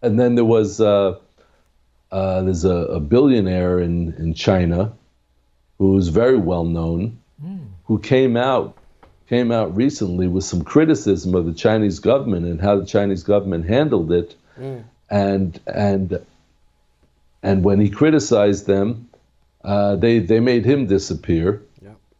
[0.02, 1.18] And then there was uh,
[2.12, 4.92] uh, there's a, a, billionaire in in China
[5.78, 7.66] who's very well known, mm.
[7.86, 8.78] who came out
[9.30, 13.70] came out recently with some criticism of the Chinese government and how the Chinese government
[13.70, 14.84] handled it, mm.
[15.10, 16.20] and and
[17.44, 19.08] and when he criticized them,
[19.64, 21.62] uh, they they made him disappear.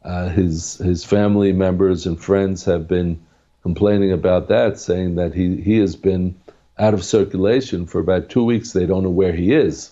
[0.02, 3.20] Uh, his his family members and friends have been
[3.64, 6.34] complaining about that, saying that he, he has been
[6.78, 8.72] out of circulation for about two weeks.
[8.72, 9.92] They don't know where he is,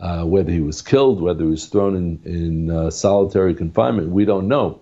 [0.00, 4.08] uh, whether he was killed, whether he was thrown in, in uh, solitary confinement.
[4.10, 4.80] We don't know.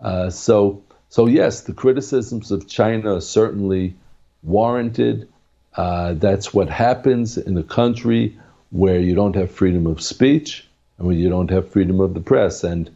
[0.00, 3.94] Uh, so, so yes, the criticisms of China are certainly
[4.42, 5.28] warranted.
[5.74, 8.36] Uh, that's what happens in a country
[8.70, 10.66] where you don't have freedom of speech
[10.98, 12.64] and where you don't have freedom of the press.
[12.64, 12.90] And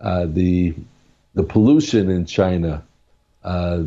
[0.00, 0.74] uh, the
[1.34, 2.82] the pollution in China
[3.44, 3.82] uh,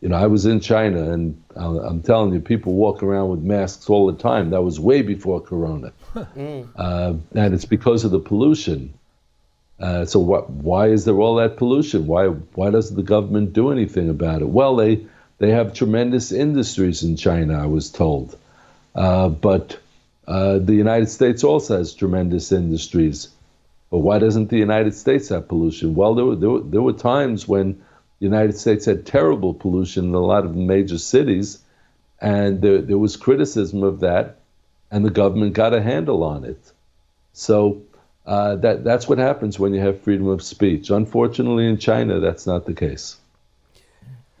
[0.00, 3.90] you know, I was in China, and I'm telling you, people walk around with masks
[3.90, 4.50] all the time.
[4.50, 6.68] That was way before Corona, mm.
[6.76, 8.94] uh, and it's because of the pollution.
[9.80, 12.06] Uh, so what, why is there all that pollution?
[12.06, 14.48] Why why doesn't the government do anything about it?
[14.48, 15.06] Well, they
[15.38, 17.62] they have tremendous industries in China.
[17.62, 18.36] I was told,
[18.94, 19.78] uh, but
[20.26, 23.28] uh, the United States also has tremendous industries.
[23.90, 25.94] But why doesn't the United States have pollution?
[25.94, 27.72] Well, there were, there were, there were times when
[28.18, 31.58] the United States had terrible pollution in a lot of major cities,
[32.20, 34.40] and there, there was criticism of that,
[34.90, 36.72] and the government got a handle on it.
[37.32, 37.80] So
[38.28, 40.90] uh, that that's what happens when you have freedom of speech.
[40.90, 43.16] Unfortunately, in China, that's not the case.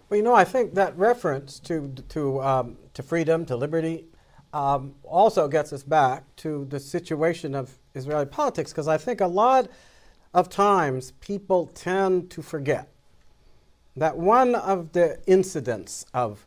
[0.08, 4.04] Well, you know, I think that reference to to um, to freedom, to liberty,
[4.52, 9.26] um, also gets us back to the situation of Israeli politics, because I think a
[9.26, 9.68] lot
[10.34, 12.88] of times people tend to forget
[13.96, 16.46] that one of the incidents of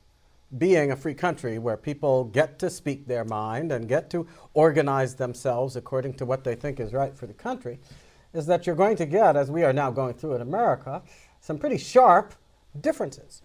[0.58, 5.16] being a free country where people get to speak their mind and get to organize
[5.16, 7.80] themselves according to what they think is right for the country
[8.34, 11.02] is that you're going to get, as we are now going through in America,
[11.40, 12.34] some pretty sharp
[12.80, 13.42] differences.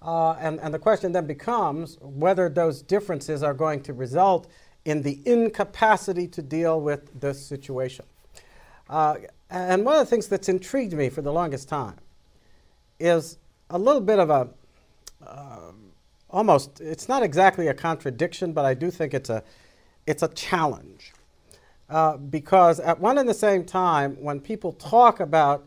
[0.00, 4.48] Uh, and, and the question then becomes whether those differences are going to result
[4.84, 8.04] in the incapacity to deal with this situation.
[8.88, 9.16] Uh,
[9.50, 11.96] and one of the things that's intrigued me for the longest time
[12.98, 13.38] is
[13.70, 14.48] a little bit of a
[15.26, 15.72] uh,
[16.30, 19.42] almost, it's not exactly a contradiction, but I do think it's a,
[20.06, 21.12] it's a challenge.
[21.88, 25.66] Uh, because at one and the same time, when people talk about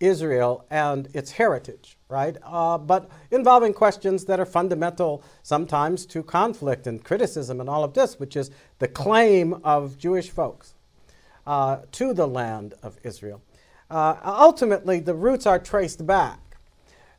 [0.00, 2.36] Israel and its heritage, right?
[2.42, 7.92] Uh, but involving questions that are fundamental sometimes to conflict and criticism and all of
[7.92, 10.74] this, which is the claim of Jewish folks
[11.46, 13.42] uh, to the land of Israel.
[13.90, 16.38] Uh, ultimately, the roots are traced back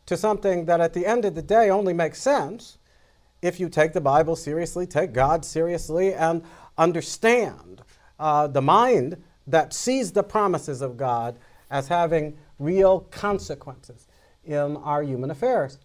[0.07, 2.77] to something that at the end of the day only makes sense
[3.41, 6.43] if you take the Bible seriously, take God seriously, and
[6.77, 7.81] understand
[8.19, 14.07] uh, the mind that sees the promises of God as having real consequences
[14.45, 15.79] in our human affairs.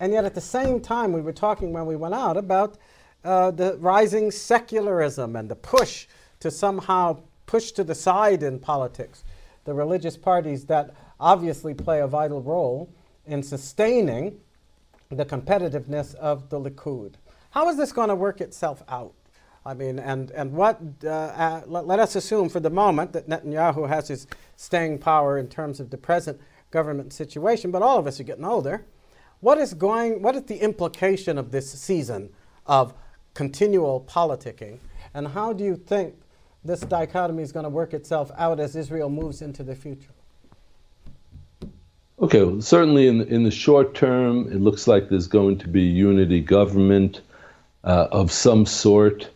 [0.00, 2.78] And yet, at the same time, we were talking when we went out about
[3.24, 6.06] uh, the rising secularism and the push
[6.40, 9.24] to somehow push to the side in politics
[9.68, 12.90] the religious parties that obviously play a vital role
[13.26, 14.40] in sustaining
[15.10, 17.14] the competitiveness of the Likud.
[17.50, 19.14] How is this going to work itself out?
[19.64, 23.28] I mean, and, and what, uh, uh, let, let, us assume for the moment that
[23.28, 26.40] Netanyahu has his staying power in terms of the present
[26.70, 28.84] government situation, but all of us are getting older.
[29.40, 32.30] What is going, what is the implication of this season
[32.66, 32.94] of
[33.34, 34.78] continual politicking?
[35.14, 36.14] And how do you think
[36.64, 40.10] this dichotomy is going to work itself out as Israel moves into the future?
[42.20, 45.68] Okay, well, certainly in the, in the short term, it looks like there's going to
[45.68, 47.20] be unity government
[47.84, 49.30] uh, of some sort.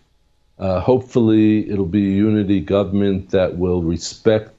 [0.58, 4.50] Uh, hopefully, it'll be a unity government that will respect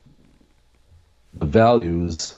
[1.34, 2.36] the values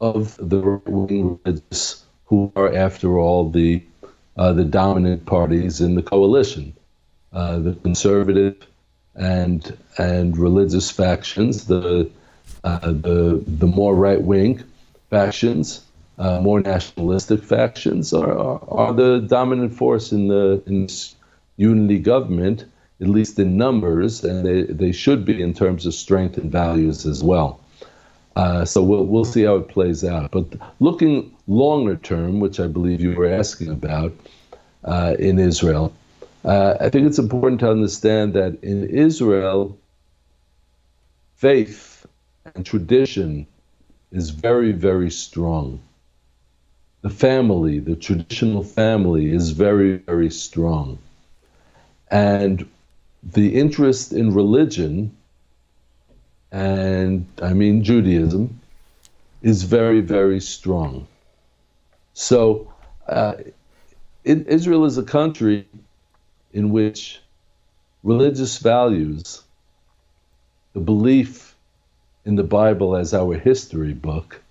[0.00, 3.82] of the right-wing religious, who are, after all, the
[4.38, 6.72] uh, the dominant parties in the coalition,
[7.32, 8.56] uh, the conservative
[9.14, 12.10] and and religious factions, the
[12.64, 14.62] uh, the the more right-wing
[15.10, 15.84] factions,
[16.18, 20.88] uh, more nationalistic factions, are, are, are, the dominant force in the in
[21.56, 22.64] unity government,
[23.00, 27.06] at least in numbers, and they, they should be in terms of strength and values
[27.06, 27.60] as well.
[28.36, 30.30] Uh, so we'll we'll see how it plays out.
[30.30, 30.46] But
[30.78, 34.12] looking longer term, which I believe you were asking about
[34.84, 35.92] uh, in Israel,
[36.44, 39.76] uh, I think it's important to understand that in Israel,
[41.34, 42.06] faith
[42.54, 43.46] and tradition
[44.12, 45.80] is very, very strong.
[47.02, 50.98] The family, the traditional family, is very, very strong.
[52.10, 52.68] And
[53.22, 55.16] the interest in religion,
[56.50, 58.60] and I mean Judaism,
[59.42, 61.06] is very, very strong.
[62.14, 62.72] So,
[63.06, 63.34] uh,
[64.24, 65.66] it, Israel is a country
[66.52, 67.20] in which
[68.02, 69.42] religious values,
[70.72, 71.47] the belief
[72.28, 74.42] in the Bible as our history book,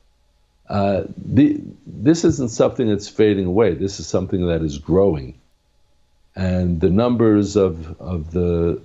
[0.67, 3.75] uh, the, this isn't something that's fading away.
[3.75, 5.39] This is something that is growing.
[6.35, 8.81] And the numbers of, of the,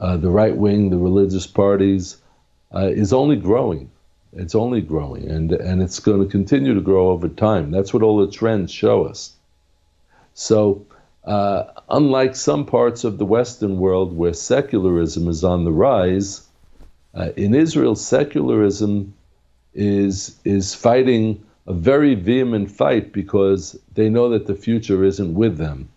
[0.00, 2.16] uh, the right wing, the religious parties,
[2.74, 3.92] uh, is only growing.
[4.32, 5.30] It's only growing.
[5.30, 7.70] And, and it's going to continue to grow over time.
[7.70, 9.34] That's what all the trends show us.
[10.34, 10.84] So,
[11.24, 16.45] uh, unlike some parts of the Western world where secularism is on the rise,
[17.16, 19.14] uh, in Israel, secularism
[19.74, 25.56] is is fighting a very vehement fight because they know that the future isn't with
[25.56, 25.88] them.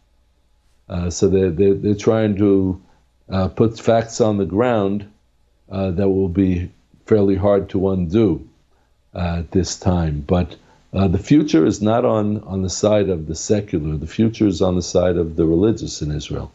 [0.88, 2.82] Uh, so they're, they're, they're, trying to
[3.30, 5.08] uh, put facts on the ground
[5.70, 6.72] uh, that will be
[7.06, 8.48] fairly hard to undo
[9.14, 10.22] uh, at this time.
[10.22, 10.56] But
[10.92, 14.64] uh, the future is not on, on the side of the secular, the future is
[14.64, 16.52] on the side of the religious in Israel.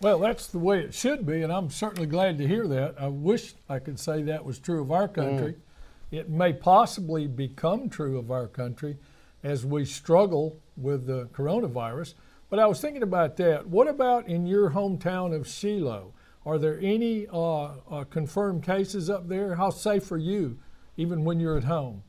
[0.00, 2.96] Well, that's the way it should be, and I'm certainly glad to hear that.
[3.00, 5.52] I wish I could say that was true of our country.
[5.52, 6.18] Mm.
[6.18, 8.98] It may possibly become true of our country
[9.42, 12.14] as we struggle with the coronavirus.
[12.50, 13.66] But I was thinking about that.
[13.66, 16.12] What about in your hometown of Shiloh?
[16.44, 19.56] Are there any uh, uh, confirmed cases up there?
[19.56, 20.58] How safe are you,
[20.96, 22.02] even when you're at home?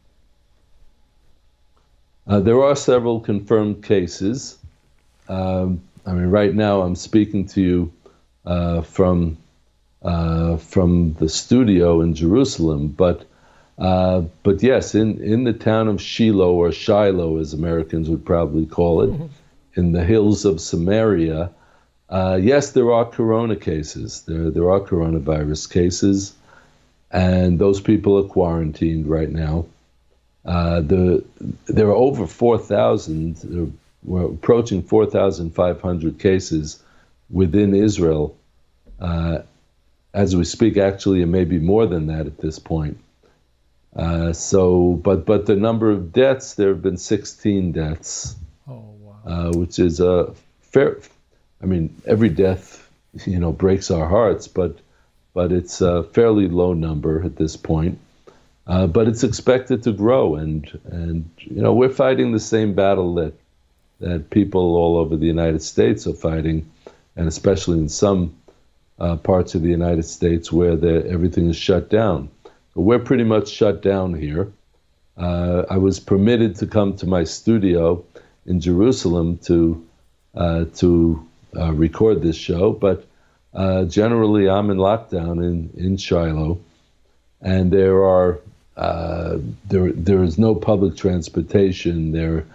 [2.27, 4.59] Uh, there are several confirmed cases.
[5.29, 7.93] Um, I mean, right now I'm speaking to you
[8.45, 9.37] uh, from
[10.01, 13.25] uh, from the studio in Jerusalem, but
[13.77, 18.65] uh, but yes, in in the town of Shiloh or Shiloh, as Americans would probably
[18.65, 19.25] call it, mm-hmm.
[19.75, 21.51] in the hills of Samaria,
[22.09, 24.23] uh, yes, there are corona cases.
[24.27, 26.33] There there are coronavirus cases,
[27.11, 29.65] and those people are quarantined right now.
[30.45, 31.25] Uh, the
[31.67, 33.77] there are over four thousand
[34.07, 36.83] we're approaching 4,500 cases
[37.31, 38.35] within Israel
[38.99, 39.39] Uh,
[40.13, 42.99] as we speak, actually, it may be more than that at this point.
[43.95, 48.35] Uh, so, but but the number of deaths, there have been 16 deaths,
[48.69, 49.15] Oh, wow.
[49.25, 50.99] uh, which is a fair.
[51.61, 52.89] I mean, every death,
[53.25, 54.77] you know, breaks our hearts, but
[55.33, 57.99] but it's a fairly low number at this point.
[58.67, 63.15] Uh, but it's expected to grow, and and you know, we're fighting the same battle
[63.15, 63.33] that
[63.99, 66.69] that people all over the United States are fighting,
[67.15, 68.35] and especially in some
[68.99, 70.73] uh, parts of the United States where
[71.07, 72.29] everything is shut down.
[72.75, 74.51] We're pretty much shut down here.
[75.17, 78.03] Uh, I was permitted to come to my studio
[78.45, 79.83] in Jerusalem to
[80.35, 83.07] uh, to uh, record this show, but
[83.53, 86.59] uh, generally I'm in lockdown in in Shiloh,
[87.41, 88.39] and there are
[88.75, 89.37] uh,
[89.67, 92.11] there there is no public transportation.
[92.11, 92.45] There,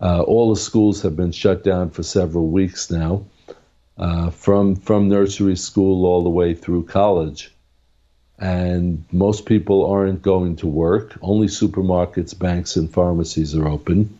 [0.00, 3.24] uh, all the schools have been shut down for several weeks now,
[4.32, 7.50] from from nursery school all the way through college
[8.38, 11.16] and most people aren't going to work.
[11.22, 14.16] Only supermarkets, banks, and pharmacies are open.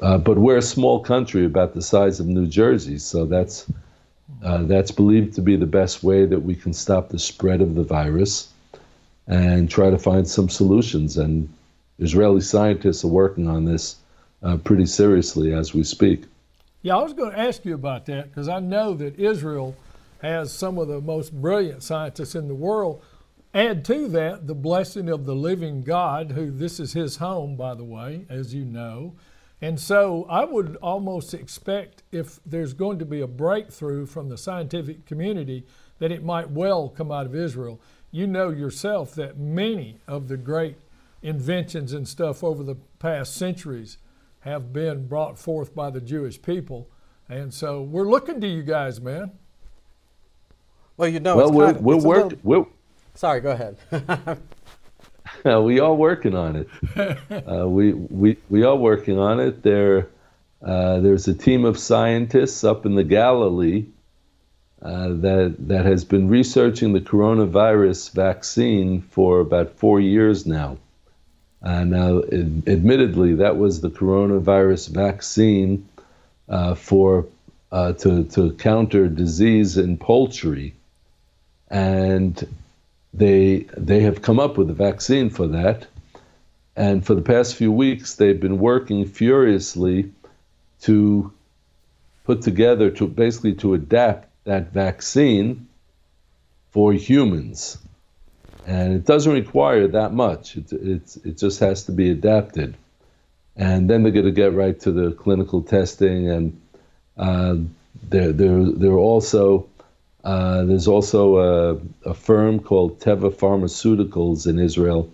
[0.00, 3.70] Uh, but we're a small country, about the size of New Jersey, so that's
[4.44, 7.74] uh, that's believed to be the best way that we can stop the spread of
[7.74, 8.52] the virus
[9.26, 11.16] and try to find some solutions.
[11.16, 11.48] And
[11.98, 13.96] Israeli scientists are working on this
[14.42, 16.24] uh, pretty seriously as we speak.
[16.82, 19.76] Yeah, I was going to ask you about that because I know that Israel
[20.22, 23.02] has some of the most brilliant scientists in the world.
[23.54, 27.74] Add to that the blessing of the living God, who this is his home, by
[27.74, 29.14] the way, as you know.
[29.60, 34.38] And so I would almost expect if there's going to be a breakthrough from the
[34.38, 35.66] scientific community,
[35.98, 37.80] that it might well come out of Israel.
[38.12, 40.76] You know yourself that many of the great
[41.22, 43.98] inventions and stuff over the past centuries
[44.48, 46.88] have been brought forth by the Jewish people.
[47.28, 49.32] And so we're looking to you guys, man.
[50.96, 52.66] Well, you know, well, it's we're, kind of, we're, it's a work, little- we're,
[53.14, 53.76] Sorry, go ahead.
[55.44, 56.68] Uh, we are working on it.
[57.30, 59.62] Uh, we, we, we are working on it.
[59.62, 60.08] There,
[60.62, 63.86] uh, there's a team of scientists up in the Galilee
[64.82, 70.78] uh, that, that has been researching the coronavirus vaccine for about four years now.
[71.62, 75.88] Uh, now, ad- admittedly, that was the coronavirus vaccine
[76.48, 77.26] uh, for
[77.72, 80.74] uh, to, to counter disease in poultry.
[81.70, 82.46] And
[83.12, 85.86] they they have come up with a vaccine for that,
[86.76, 90.12] and for the past few weeks they've been working furiously
[90.82, 91.32] to
[92.24, 95.66] put together to basically to adapt that vaccine
[96.70, 97.78] for humans,
[98.68, 100.56] and it doesn't require that much.
[100.56, 102.76] It it's, it just has to be adapted,
[103.56, 106.60] and then they're going to get right to the clinical testing, and
[107.16, 107.56] uh,
[108.10, 109.66] they're they're they're also
[110.22, 115.10] uh, there's also a, a, firm called Teva Pharmaceuticals in Israel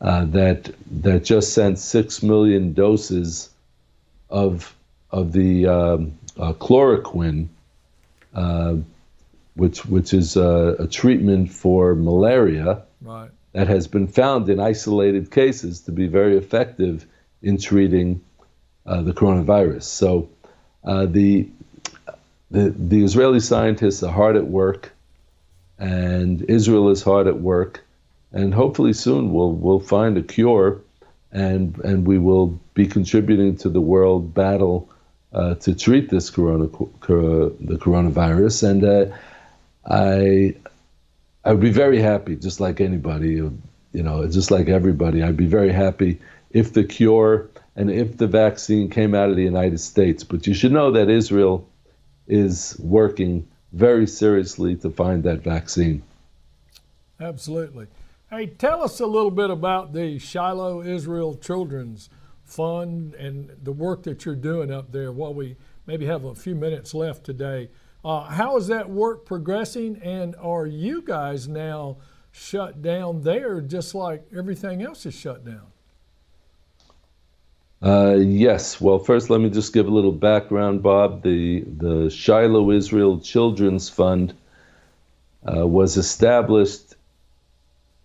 [0.00, 3.50] uh, that that just sent six million doses
[4.28, 4.74] of
[5.12, 7.46] of the um, uh, chloroquine,
[8.34, 8.74] uh,
[9.58, 13.30] which which is a, a, treatment for malaria right.
[13.52, 17.04] that has been found in isolated cases to be very effective
[17.42, 18.20] in treating
[18.86, 19.82] uh, the coronavirus.
[19.82, 20.28] So
[20.84, 21.48] uh, the
[22.50, 24.92] the, the Israeli scientists are hard at work,
[25.78, 27.84] and Israel is hard at work,
[28.32, 30.80] and hopefully soon we'll we'll find a cure,
[31.32, 34.88] and and we will be contributing to the world battle
[35.32, 39.16] uh, to treat this corona cor- the coronavirus, and uh,
[39.88, 40.54] I
[41.44, 43.52] I would be very happy, just like anybody, you
[43.92, 45.22] know, just like everybody.
[45.22, 46.20] I'd be very happy
[46.50, 50.24] if the cure and if the vaccine came out of the United States.
[50.24, 51.66] But you should know that Israel
[52.26, 56.02] is working very seriously to find that vaccine.
[57.20, 57.86] Absolutely.
[58.30, 62.10] Hey, tell us a little bit about the Shiloh Israel Children's
[62.44, 66.54] Fund and the work that you're doing up there while we maybe have a few
[66.54, 67.70] minutes left today.
[68.08, 71.98] Uh, how is that work progressing, and are you guys now
[72.32, 75.66] shut down there just like everything else is shut down?
[77.82, 78.80] Uh, yes.
[78.80, 81.22] Well, first, let me just give a little background, Bob.
[81.22, 84.32] The the Shiloh Israel Children's Fund
[85.46, 86.94] uh, was established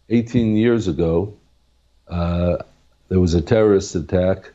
[0.09, 1.33] 18 years ago.
[2.09, 2.57] Uh,
[3.07, 4.51] there was a terrorist attack.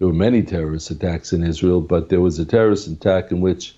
[0.00, 3.77] There were many terrorist attacks in Israel, but there was a terrorist attack in which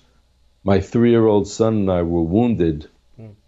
[0.63, 2.87] my three-year-old son and I were wounded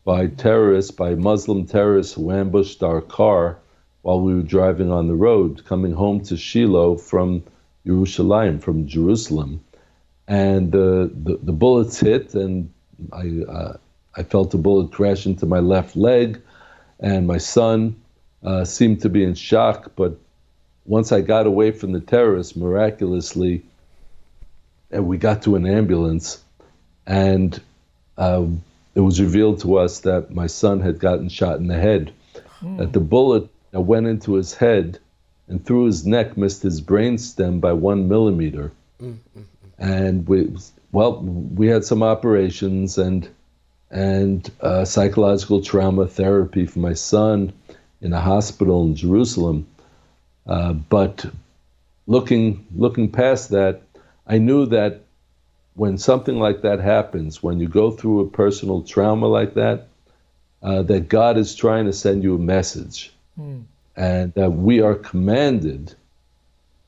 [0.03, 3.57] by terrorists, by Muslim terrorists who ambushed our car
[4.01, 7.43] while we were driving on the road coming home to Shiloh from
[7.85, 9.63] Jerusalem, from Jerusalem.
[10.27, 12.71] And uh, the, the bullets hit, and
[13.11, 13.77] I, uh,
[14.15, 16.41] I felt a bullet crash into my left leg,
[16.99, 17.95] and my son
[18.43, 19.93] uh, seemed to be in shock.
[19.95, 20.17] But
[20.85, 23.63] once I got away from the terrorists, miraculously,
[24.91, 26.42] and we got to an ambulance,
[27.05, 27.59] and
[28.17, 28.45] uh,
[28.95, 32.13] it was revealed to us that my son had gotten shot in the head.
[32.61, 32.77] Mm.
[32.77, 34.99] That the bullet went into his head
[35.47, 38.71] and through his neck missed his brain stem by one millimeter.
[39.01, 39.43] Mm, mm,
[39.77, 40.55] and we,
[40.91, 43.27] well, we had some operations and
[43.91, 47.53] and uh, psychological trauma therapy for my son
[48.01, 49.67] in a hospital in Jerusalem.
[50.47, 51.25] Uh, but
[52.07, 53.81] looking looking past that,
[54.25, 55.02] I knew that
[55.75, 59.87] when something like that happens, when you go through a personal trauma like that,
[60.61, 63.63] uh, that God is trying to send you a message, mm.
[63.95, 65.93] and that we are commanded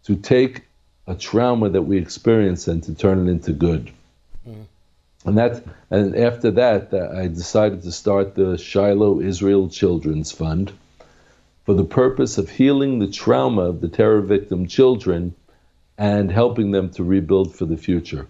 [0.03, 0.61] to take
[1.07, 3.91] a trauma that we experience and to turn it into good.
[4.47, 4.65] Mm.
[5.25, 10.71] And that, and after that, I decided to start the Shiloh Israel Children's Fund
[11.65, 15.33] for the purpose of healing the trauma of the terror victim children
[15.97, 18.27] and helping them to rebuild for the future.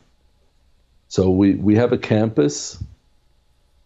[1.08, 2.84] So we, we have a campus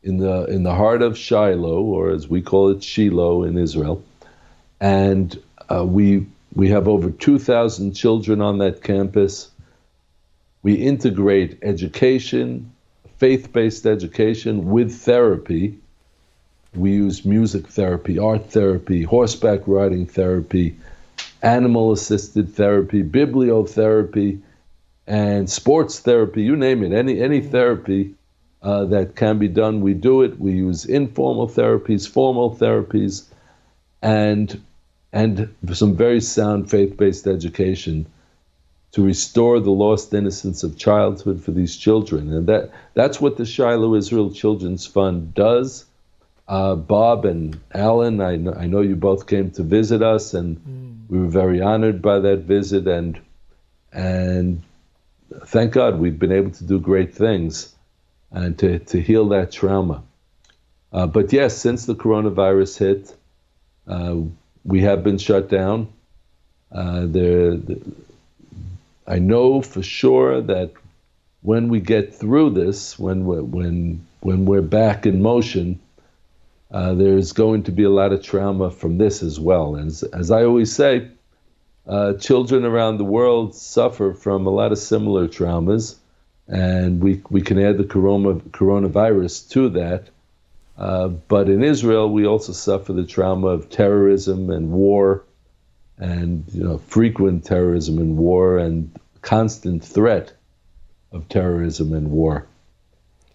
[0.03, 4.03] in the in the heart of Shiloh, or as we call it, Shiloh in Israel,
[4.79, 5.37] and
[5.69, 9.51] uh, we we have over 2,000 children on that campus.
[10.63, 12.71] We integrate education,
[13.17, 15.77] faith based education with therapy.
[16.73, 20.75] We use music therapy, art therapy, horseback riding therapy,
[21.41, 24.41] animal assisted therapy, bibliotherapy,
[25.09, 28.13] and sports therapy, you name it, any, any therapy
[28.61, 30.39] uh, that can be done, we do it.
[30.39, 33.25] We use informal therapies, formal therapies,
[34.03, 34.61] and,
[35.11, 38.05] and some very sound faith based education
[38.91, 42.31] to restore the lost innocence of childhood for these children.
[42.31, 45.85] And that, that's what the Shiloh Israel Children's Fund does.
[46.47, 50.57] Uh, Bob and Alan, I know, I know you both came to visit us, and
[50.57, 51.09] mm.
[51.09, 52.87] we were very honored by that visit.
[52.87, 53.19] And,
[53.91, 54.61] and
[55.45, 57.73] thank God we've been able to do great things
[58.31, 60.03] and to, to heal that trauma.
[60.91, 63.15] Uh, but yes, since the coronavirus hit,
[63.87, 64.15] uh,
[64.63, 65.87] we have been shut down.
[66.71, 67.81] Uh, there, the,
[69.07, 70.71] I know for sure that
[71.41, 75.79] when we get through this, when we're, when when we're back in motion,
[76.71, 79.75] uh, there's going to be a lot of trauma from this as well.
[79.75, 81.07] And as, as I always say,
[81.87, 85.95] uh, children around the world suffer from a lot of similar traumas,
[86.47, 90.09] and we we can add the corona, coronavirus to that.
[90.77, 95.23] Uh, but in Israel, we also suffer the trauma of terrorism and war
[95.99, 100.33] and you know frequent terrorism and war and constant threat
[101.11, 102.47] of terrorism and war.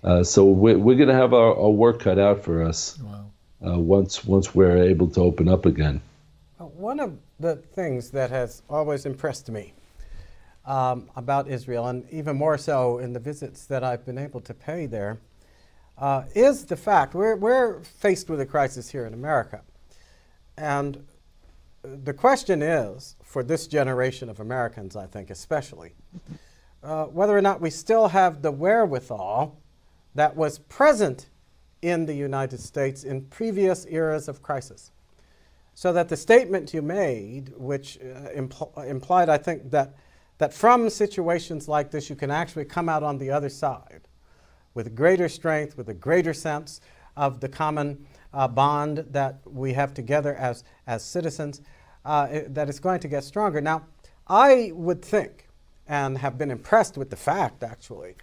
[0.03, 3.27] Uh, so we're, we're going to have our, our, work cut out for us wow.
[3.67, 6.01] uh, once once we're able to open up again.
[6.61, 9.75] Uh, one of the things that has always impressed me
[10.65, 14.55] um, about Israel, and even more so in the visits that I've been able to
[14.55, 15.19] pay there,
[15.99, 19.63] uh, is the fact we're, we're faced with a crisis here in America.
[20.57, 21.05] And
[21.83, 25.93] the question is, for this generation of Americans, I think especially,
[26.83, 29.59] uh, whether or not we still have the wherewithal
[30.15, 31.29] that was present
[31.83, 34.91] in the United States in previous eras of crisis.
[35.75, 39.97] So that the statement you made, which uh, impl- implied, I think, that,
[40.39, 44.03] that from situations like this you can actually come out on the other side
[44.75, 46.81] with greater strength, with a greater sense
[47.17, 51.61] of the common uh, bond that we have together as, as citizens,
[52.05, 53.61] uh, it, that it's going to get stronger.
[53.61, 53.87] Now,
[54.27, 55.49] I would think,
[55.87, 58.15] and have been impressed with the fact actually,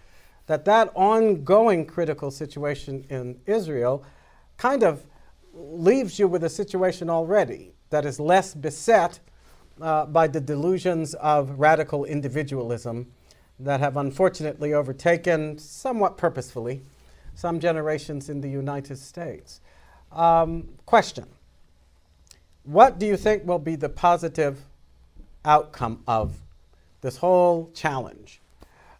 [0.46, 4.04] that that ongoing critical situation in Israel
[4.56, 5.04] kind of
[5.52, 9.20] leaves you with a situation already that is less beset
[9.80, 13.10] uh, by the delusions of radical individualism
[13.58, 16.82] that have unfortunately overtaken, somewhat purposefully,
[17.34, 19.60] some generations in the United States.
[20.10, 21.26] Um, question
[22.64, 24.60] What do you think will be the positive
[25.44, 26.36] outcome of
[27.00, 28.40] this whole challenge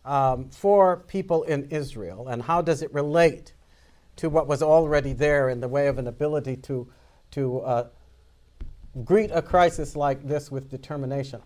[0.05, 3.53] um, for people in Israel, and how does it relate
[4.17, 6.87] to what was already there in the way of an ability to,
[7.33, 7.87] to uh,
[9.05, 11.41] greet a crisis like this with determination?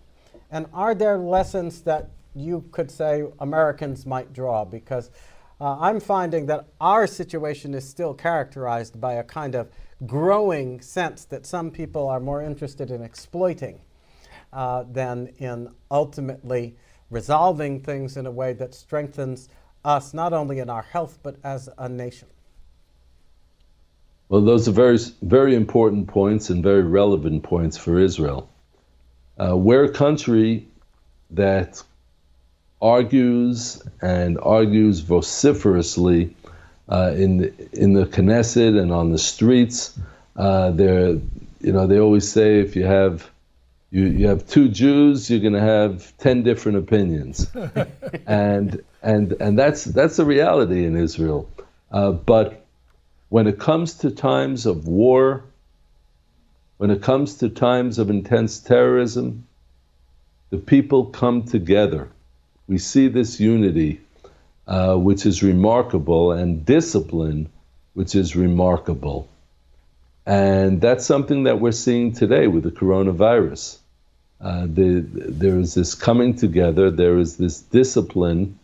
[0.50, 4.64] And are there lessons that you could say Americans might draw?
[4.64, 5.10] Because
[5.60, 9.68] uh, I'm finding that our situation is still characterized by a kind of
[10.04, 13.80] growing sense that some people are more interested in exploiting
[14.52, 16.76] uh, than in ultimately
[17.10, 19.48] resolving things in a way that strengthens
[19.84, 22.28] us not only in our health but as a nation.
[24.28, 28.48] Well, those are very, very important points and very relevant points for Israel.
[29.38, 30.66] Uh, we're a country
[31.30, 31.82] that
[32.82, 36.34] argues and argues vociferously
[36.88, 39.98] uh, in the, in the Knesset and on the streets.
[40.34, 43.30] Uh, you know, they always say if you have
[43.90, 47.50] you, you have two Jews, you're going to have ten different opinions,
[48.26, 51.48] and and and that's that's the reality in Israel.
[51.90, 52.65] Uh, but
[53.36, 55.44] when it comes to times of war,
[56.78, 59.46] when it comes to times of intense terrorism,
[60.48, 62.08] the people come together.
[62.66, 64.00] We see this unity,
[64.66, 67.50] uh, which is remarkable, and discipline,
[67.92, 69.28] which is remarkable.
[70.24, 73.76] And that's something that we're seeing today with the coronavirus.
[74.40, 78.58] Uh, the, there is this coming together, there is this discipline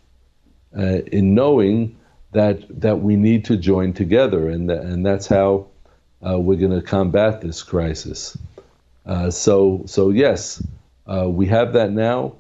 [0.75, 1.95] uh, in knowing
[2.33, 5.67] that, that we need to join together, and, and that's how
[6.27, 8.37] uh, we're going to combat this crisis.
[9.05, 10.63] Uh, so, so, yes,
[11.07, 12.35] uh, we have that now,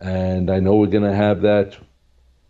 [0.00, 1.76] and I know we're going to have that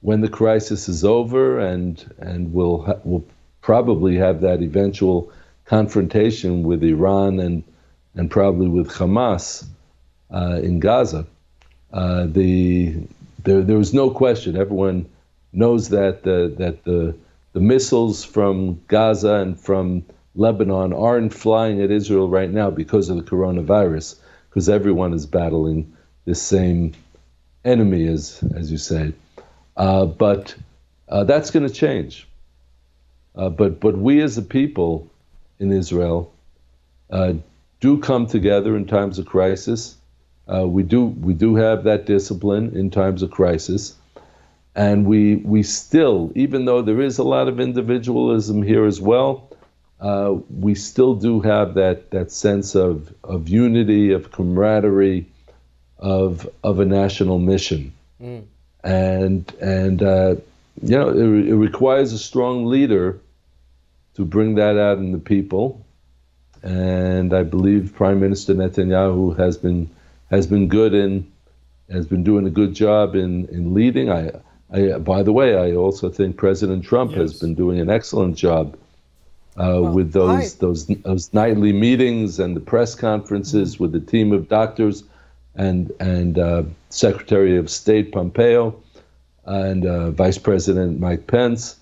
[0.01, 3.25] when the crisis is over, and, and we'll, ha- we'll
[3.63, 5.33] probably have that eventual
[5.65, 7.65] confrontation with Iran and,
[8.15, 9.65] and probably with Hamas
[10.33, 11.27] uh, in Gaza.
[11.93, 12.95] Uh, the,
[13.43, 14.57] there, there was no question.
[14.57, 15.07] Everyone
[15.57, 17.17] knows that the, that the,
[17.53, 20.05] the missiles from Gaza and from
[20.35, 25.97] Lebanon aren't flying at Israel right now because of the coronavirus, because everyone is battling
[26.27, 26.93] this same
[27.65, 29.13] enemy, as, as you say.
[29.77, 30.55] Uh, but
[31.09, 32.29] uh, that's going to change.
[33.35, 35.11] Uh, but, but we as a people
[35.59, 36.33] in Israel
[37.11, 37.35] uh,
[37.81, 39.97] do come together in times of crisis.
[40.53, 43.95] Uh, we do we do have that discipline in times of crisis,
[44.77, 49.51] and we we still, even though there is a lot of individualism here as well,
[50.01, 55.27] uh, we still do have that that sense of of unity, of camaraderie,
[55.99, 58.45] of of a national mission, mm.
[58.85, 60.37] and and uh,
[60.83, 63.19] you know it, it requires a strong leader
[64.15, 65.83] to bring that out in the people.
[66.63, 69.89] And I believe Prime Minister Netanyahu has been
[70.31, 71.33] has been good in
[71.91, 74.11] has been doing a good job in in leading.
[74.11, 74.33] I,
[74.73, 77.21] I by the way, I also think President Trump yes.
[77.21, 78.77] has been doing an excellent job
[79.57, 83.85] uh, well, with those those those nightly meetings and the press conferences mm-hmm.
[83.85, 85.05] with the team of doctors
[85.55, 88.81] and and uh, Secretary of State Pompeo
[89.45, 91.77] and uh, Vice President Mike Pence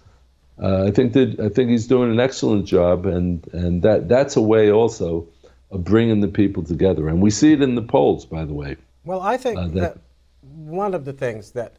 [0.63, 4.37] uh, I think that I think he's doing an excellent job, and and that that's
[4.37, 5.27] a way also
[5.71, 8.77] of bringing the people together, and we see it in the polls, by the way.
[9.05, 9.99] Well, I think uh, that, that
[10.43, 11.75] one of the things that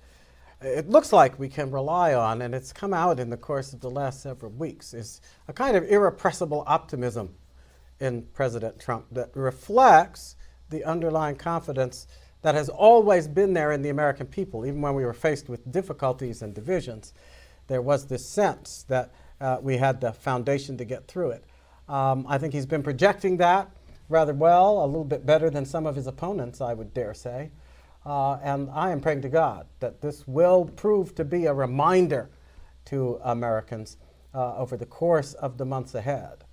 [0.66, 3.82] it looks like we can rely on, and it's come out in the course of
[3.82, 7.36] the last several weeks, is a kind of irrepressible optimism
[8.00, 10.36] in President Trump that reflects
[10.70, 12.08] the underlying confidence
[12.42, 15.72] that has always been there in the American people, even when we were faced with
[15.72, 17.14] difficulties and divisions
[17.68, 19.12] there was this sense that
[19.42, 21.46] uh, we had the foundation to get through it.
[21.88, 23.70] Um, I think he's been projecting that
[24.08, 27.50] rather well, a little bit better than some of his opponents, I would dare say.
[28.06, 32.30] Uh, and I am praying to God that this will prove to be a reminder
[32.86, 33.98] to Americans
[34.34, 36.44] uh, over the course of the months ahead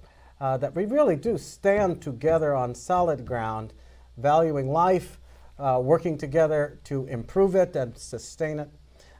[0.40, 3.74] uh, that we really do stand together on solid ground,
[4.16, 5.20] valuing life,
[5.59, 8.70] uh, working together to improve it and sustain it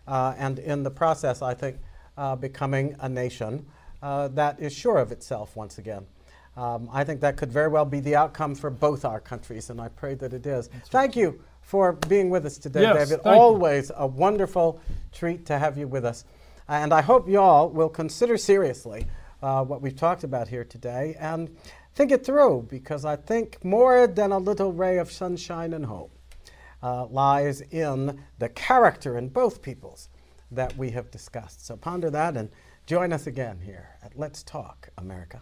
[0.07, 1.79] uh, and in the process, I think,
[2.17, 3.67] uh, becoming a nation
[4.03, 6.07] uh, that is sure of itself once again.
[6.57, 9.81] Um, I think that could very well be the outcome for both our countries, and
[9.81, 10.69] I pray that it is.
[10.69, 11.23] That's Thank right.
[11.23, 13.25] you for being with us today, yes, David.
[13.25, 13.95] Always you.
[13.97, 14.81] a wonderful
[15.13, 16.25] treat to have you with us.
[16.69, 19.07] And I hope you all will consider seriously
[19.43, 21.57] uh, what we've talked about here today and
[21.95, 26.11] think it through, because I think more than a little ray of sunshine and hope
[26.83, 30.09] uh, lies in the character in both peoples
[30.51, 31.67] that we have discussed.
[31.67, 32.51] So ponder that and
[32.87, 35.41] join us again here at Let's Talk America.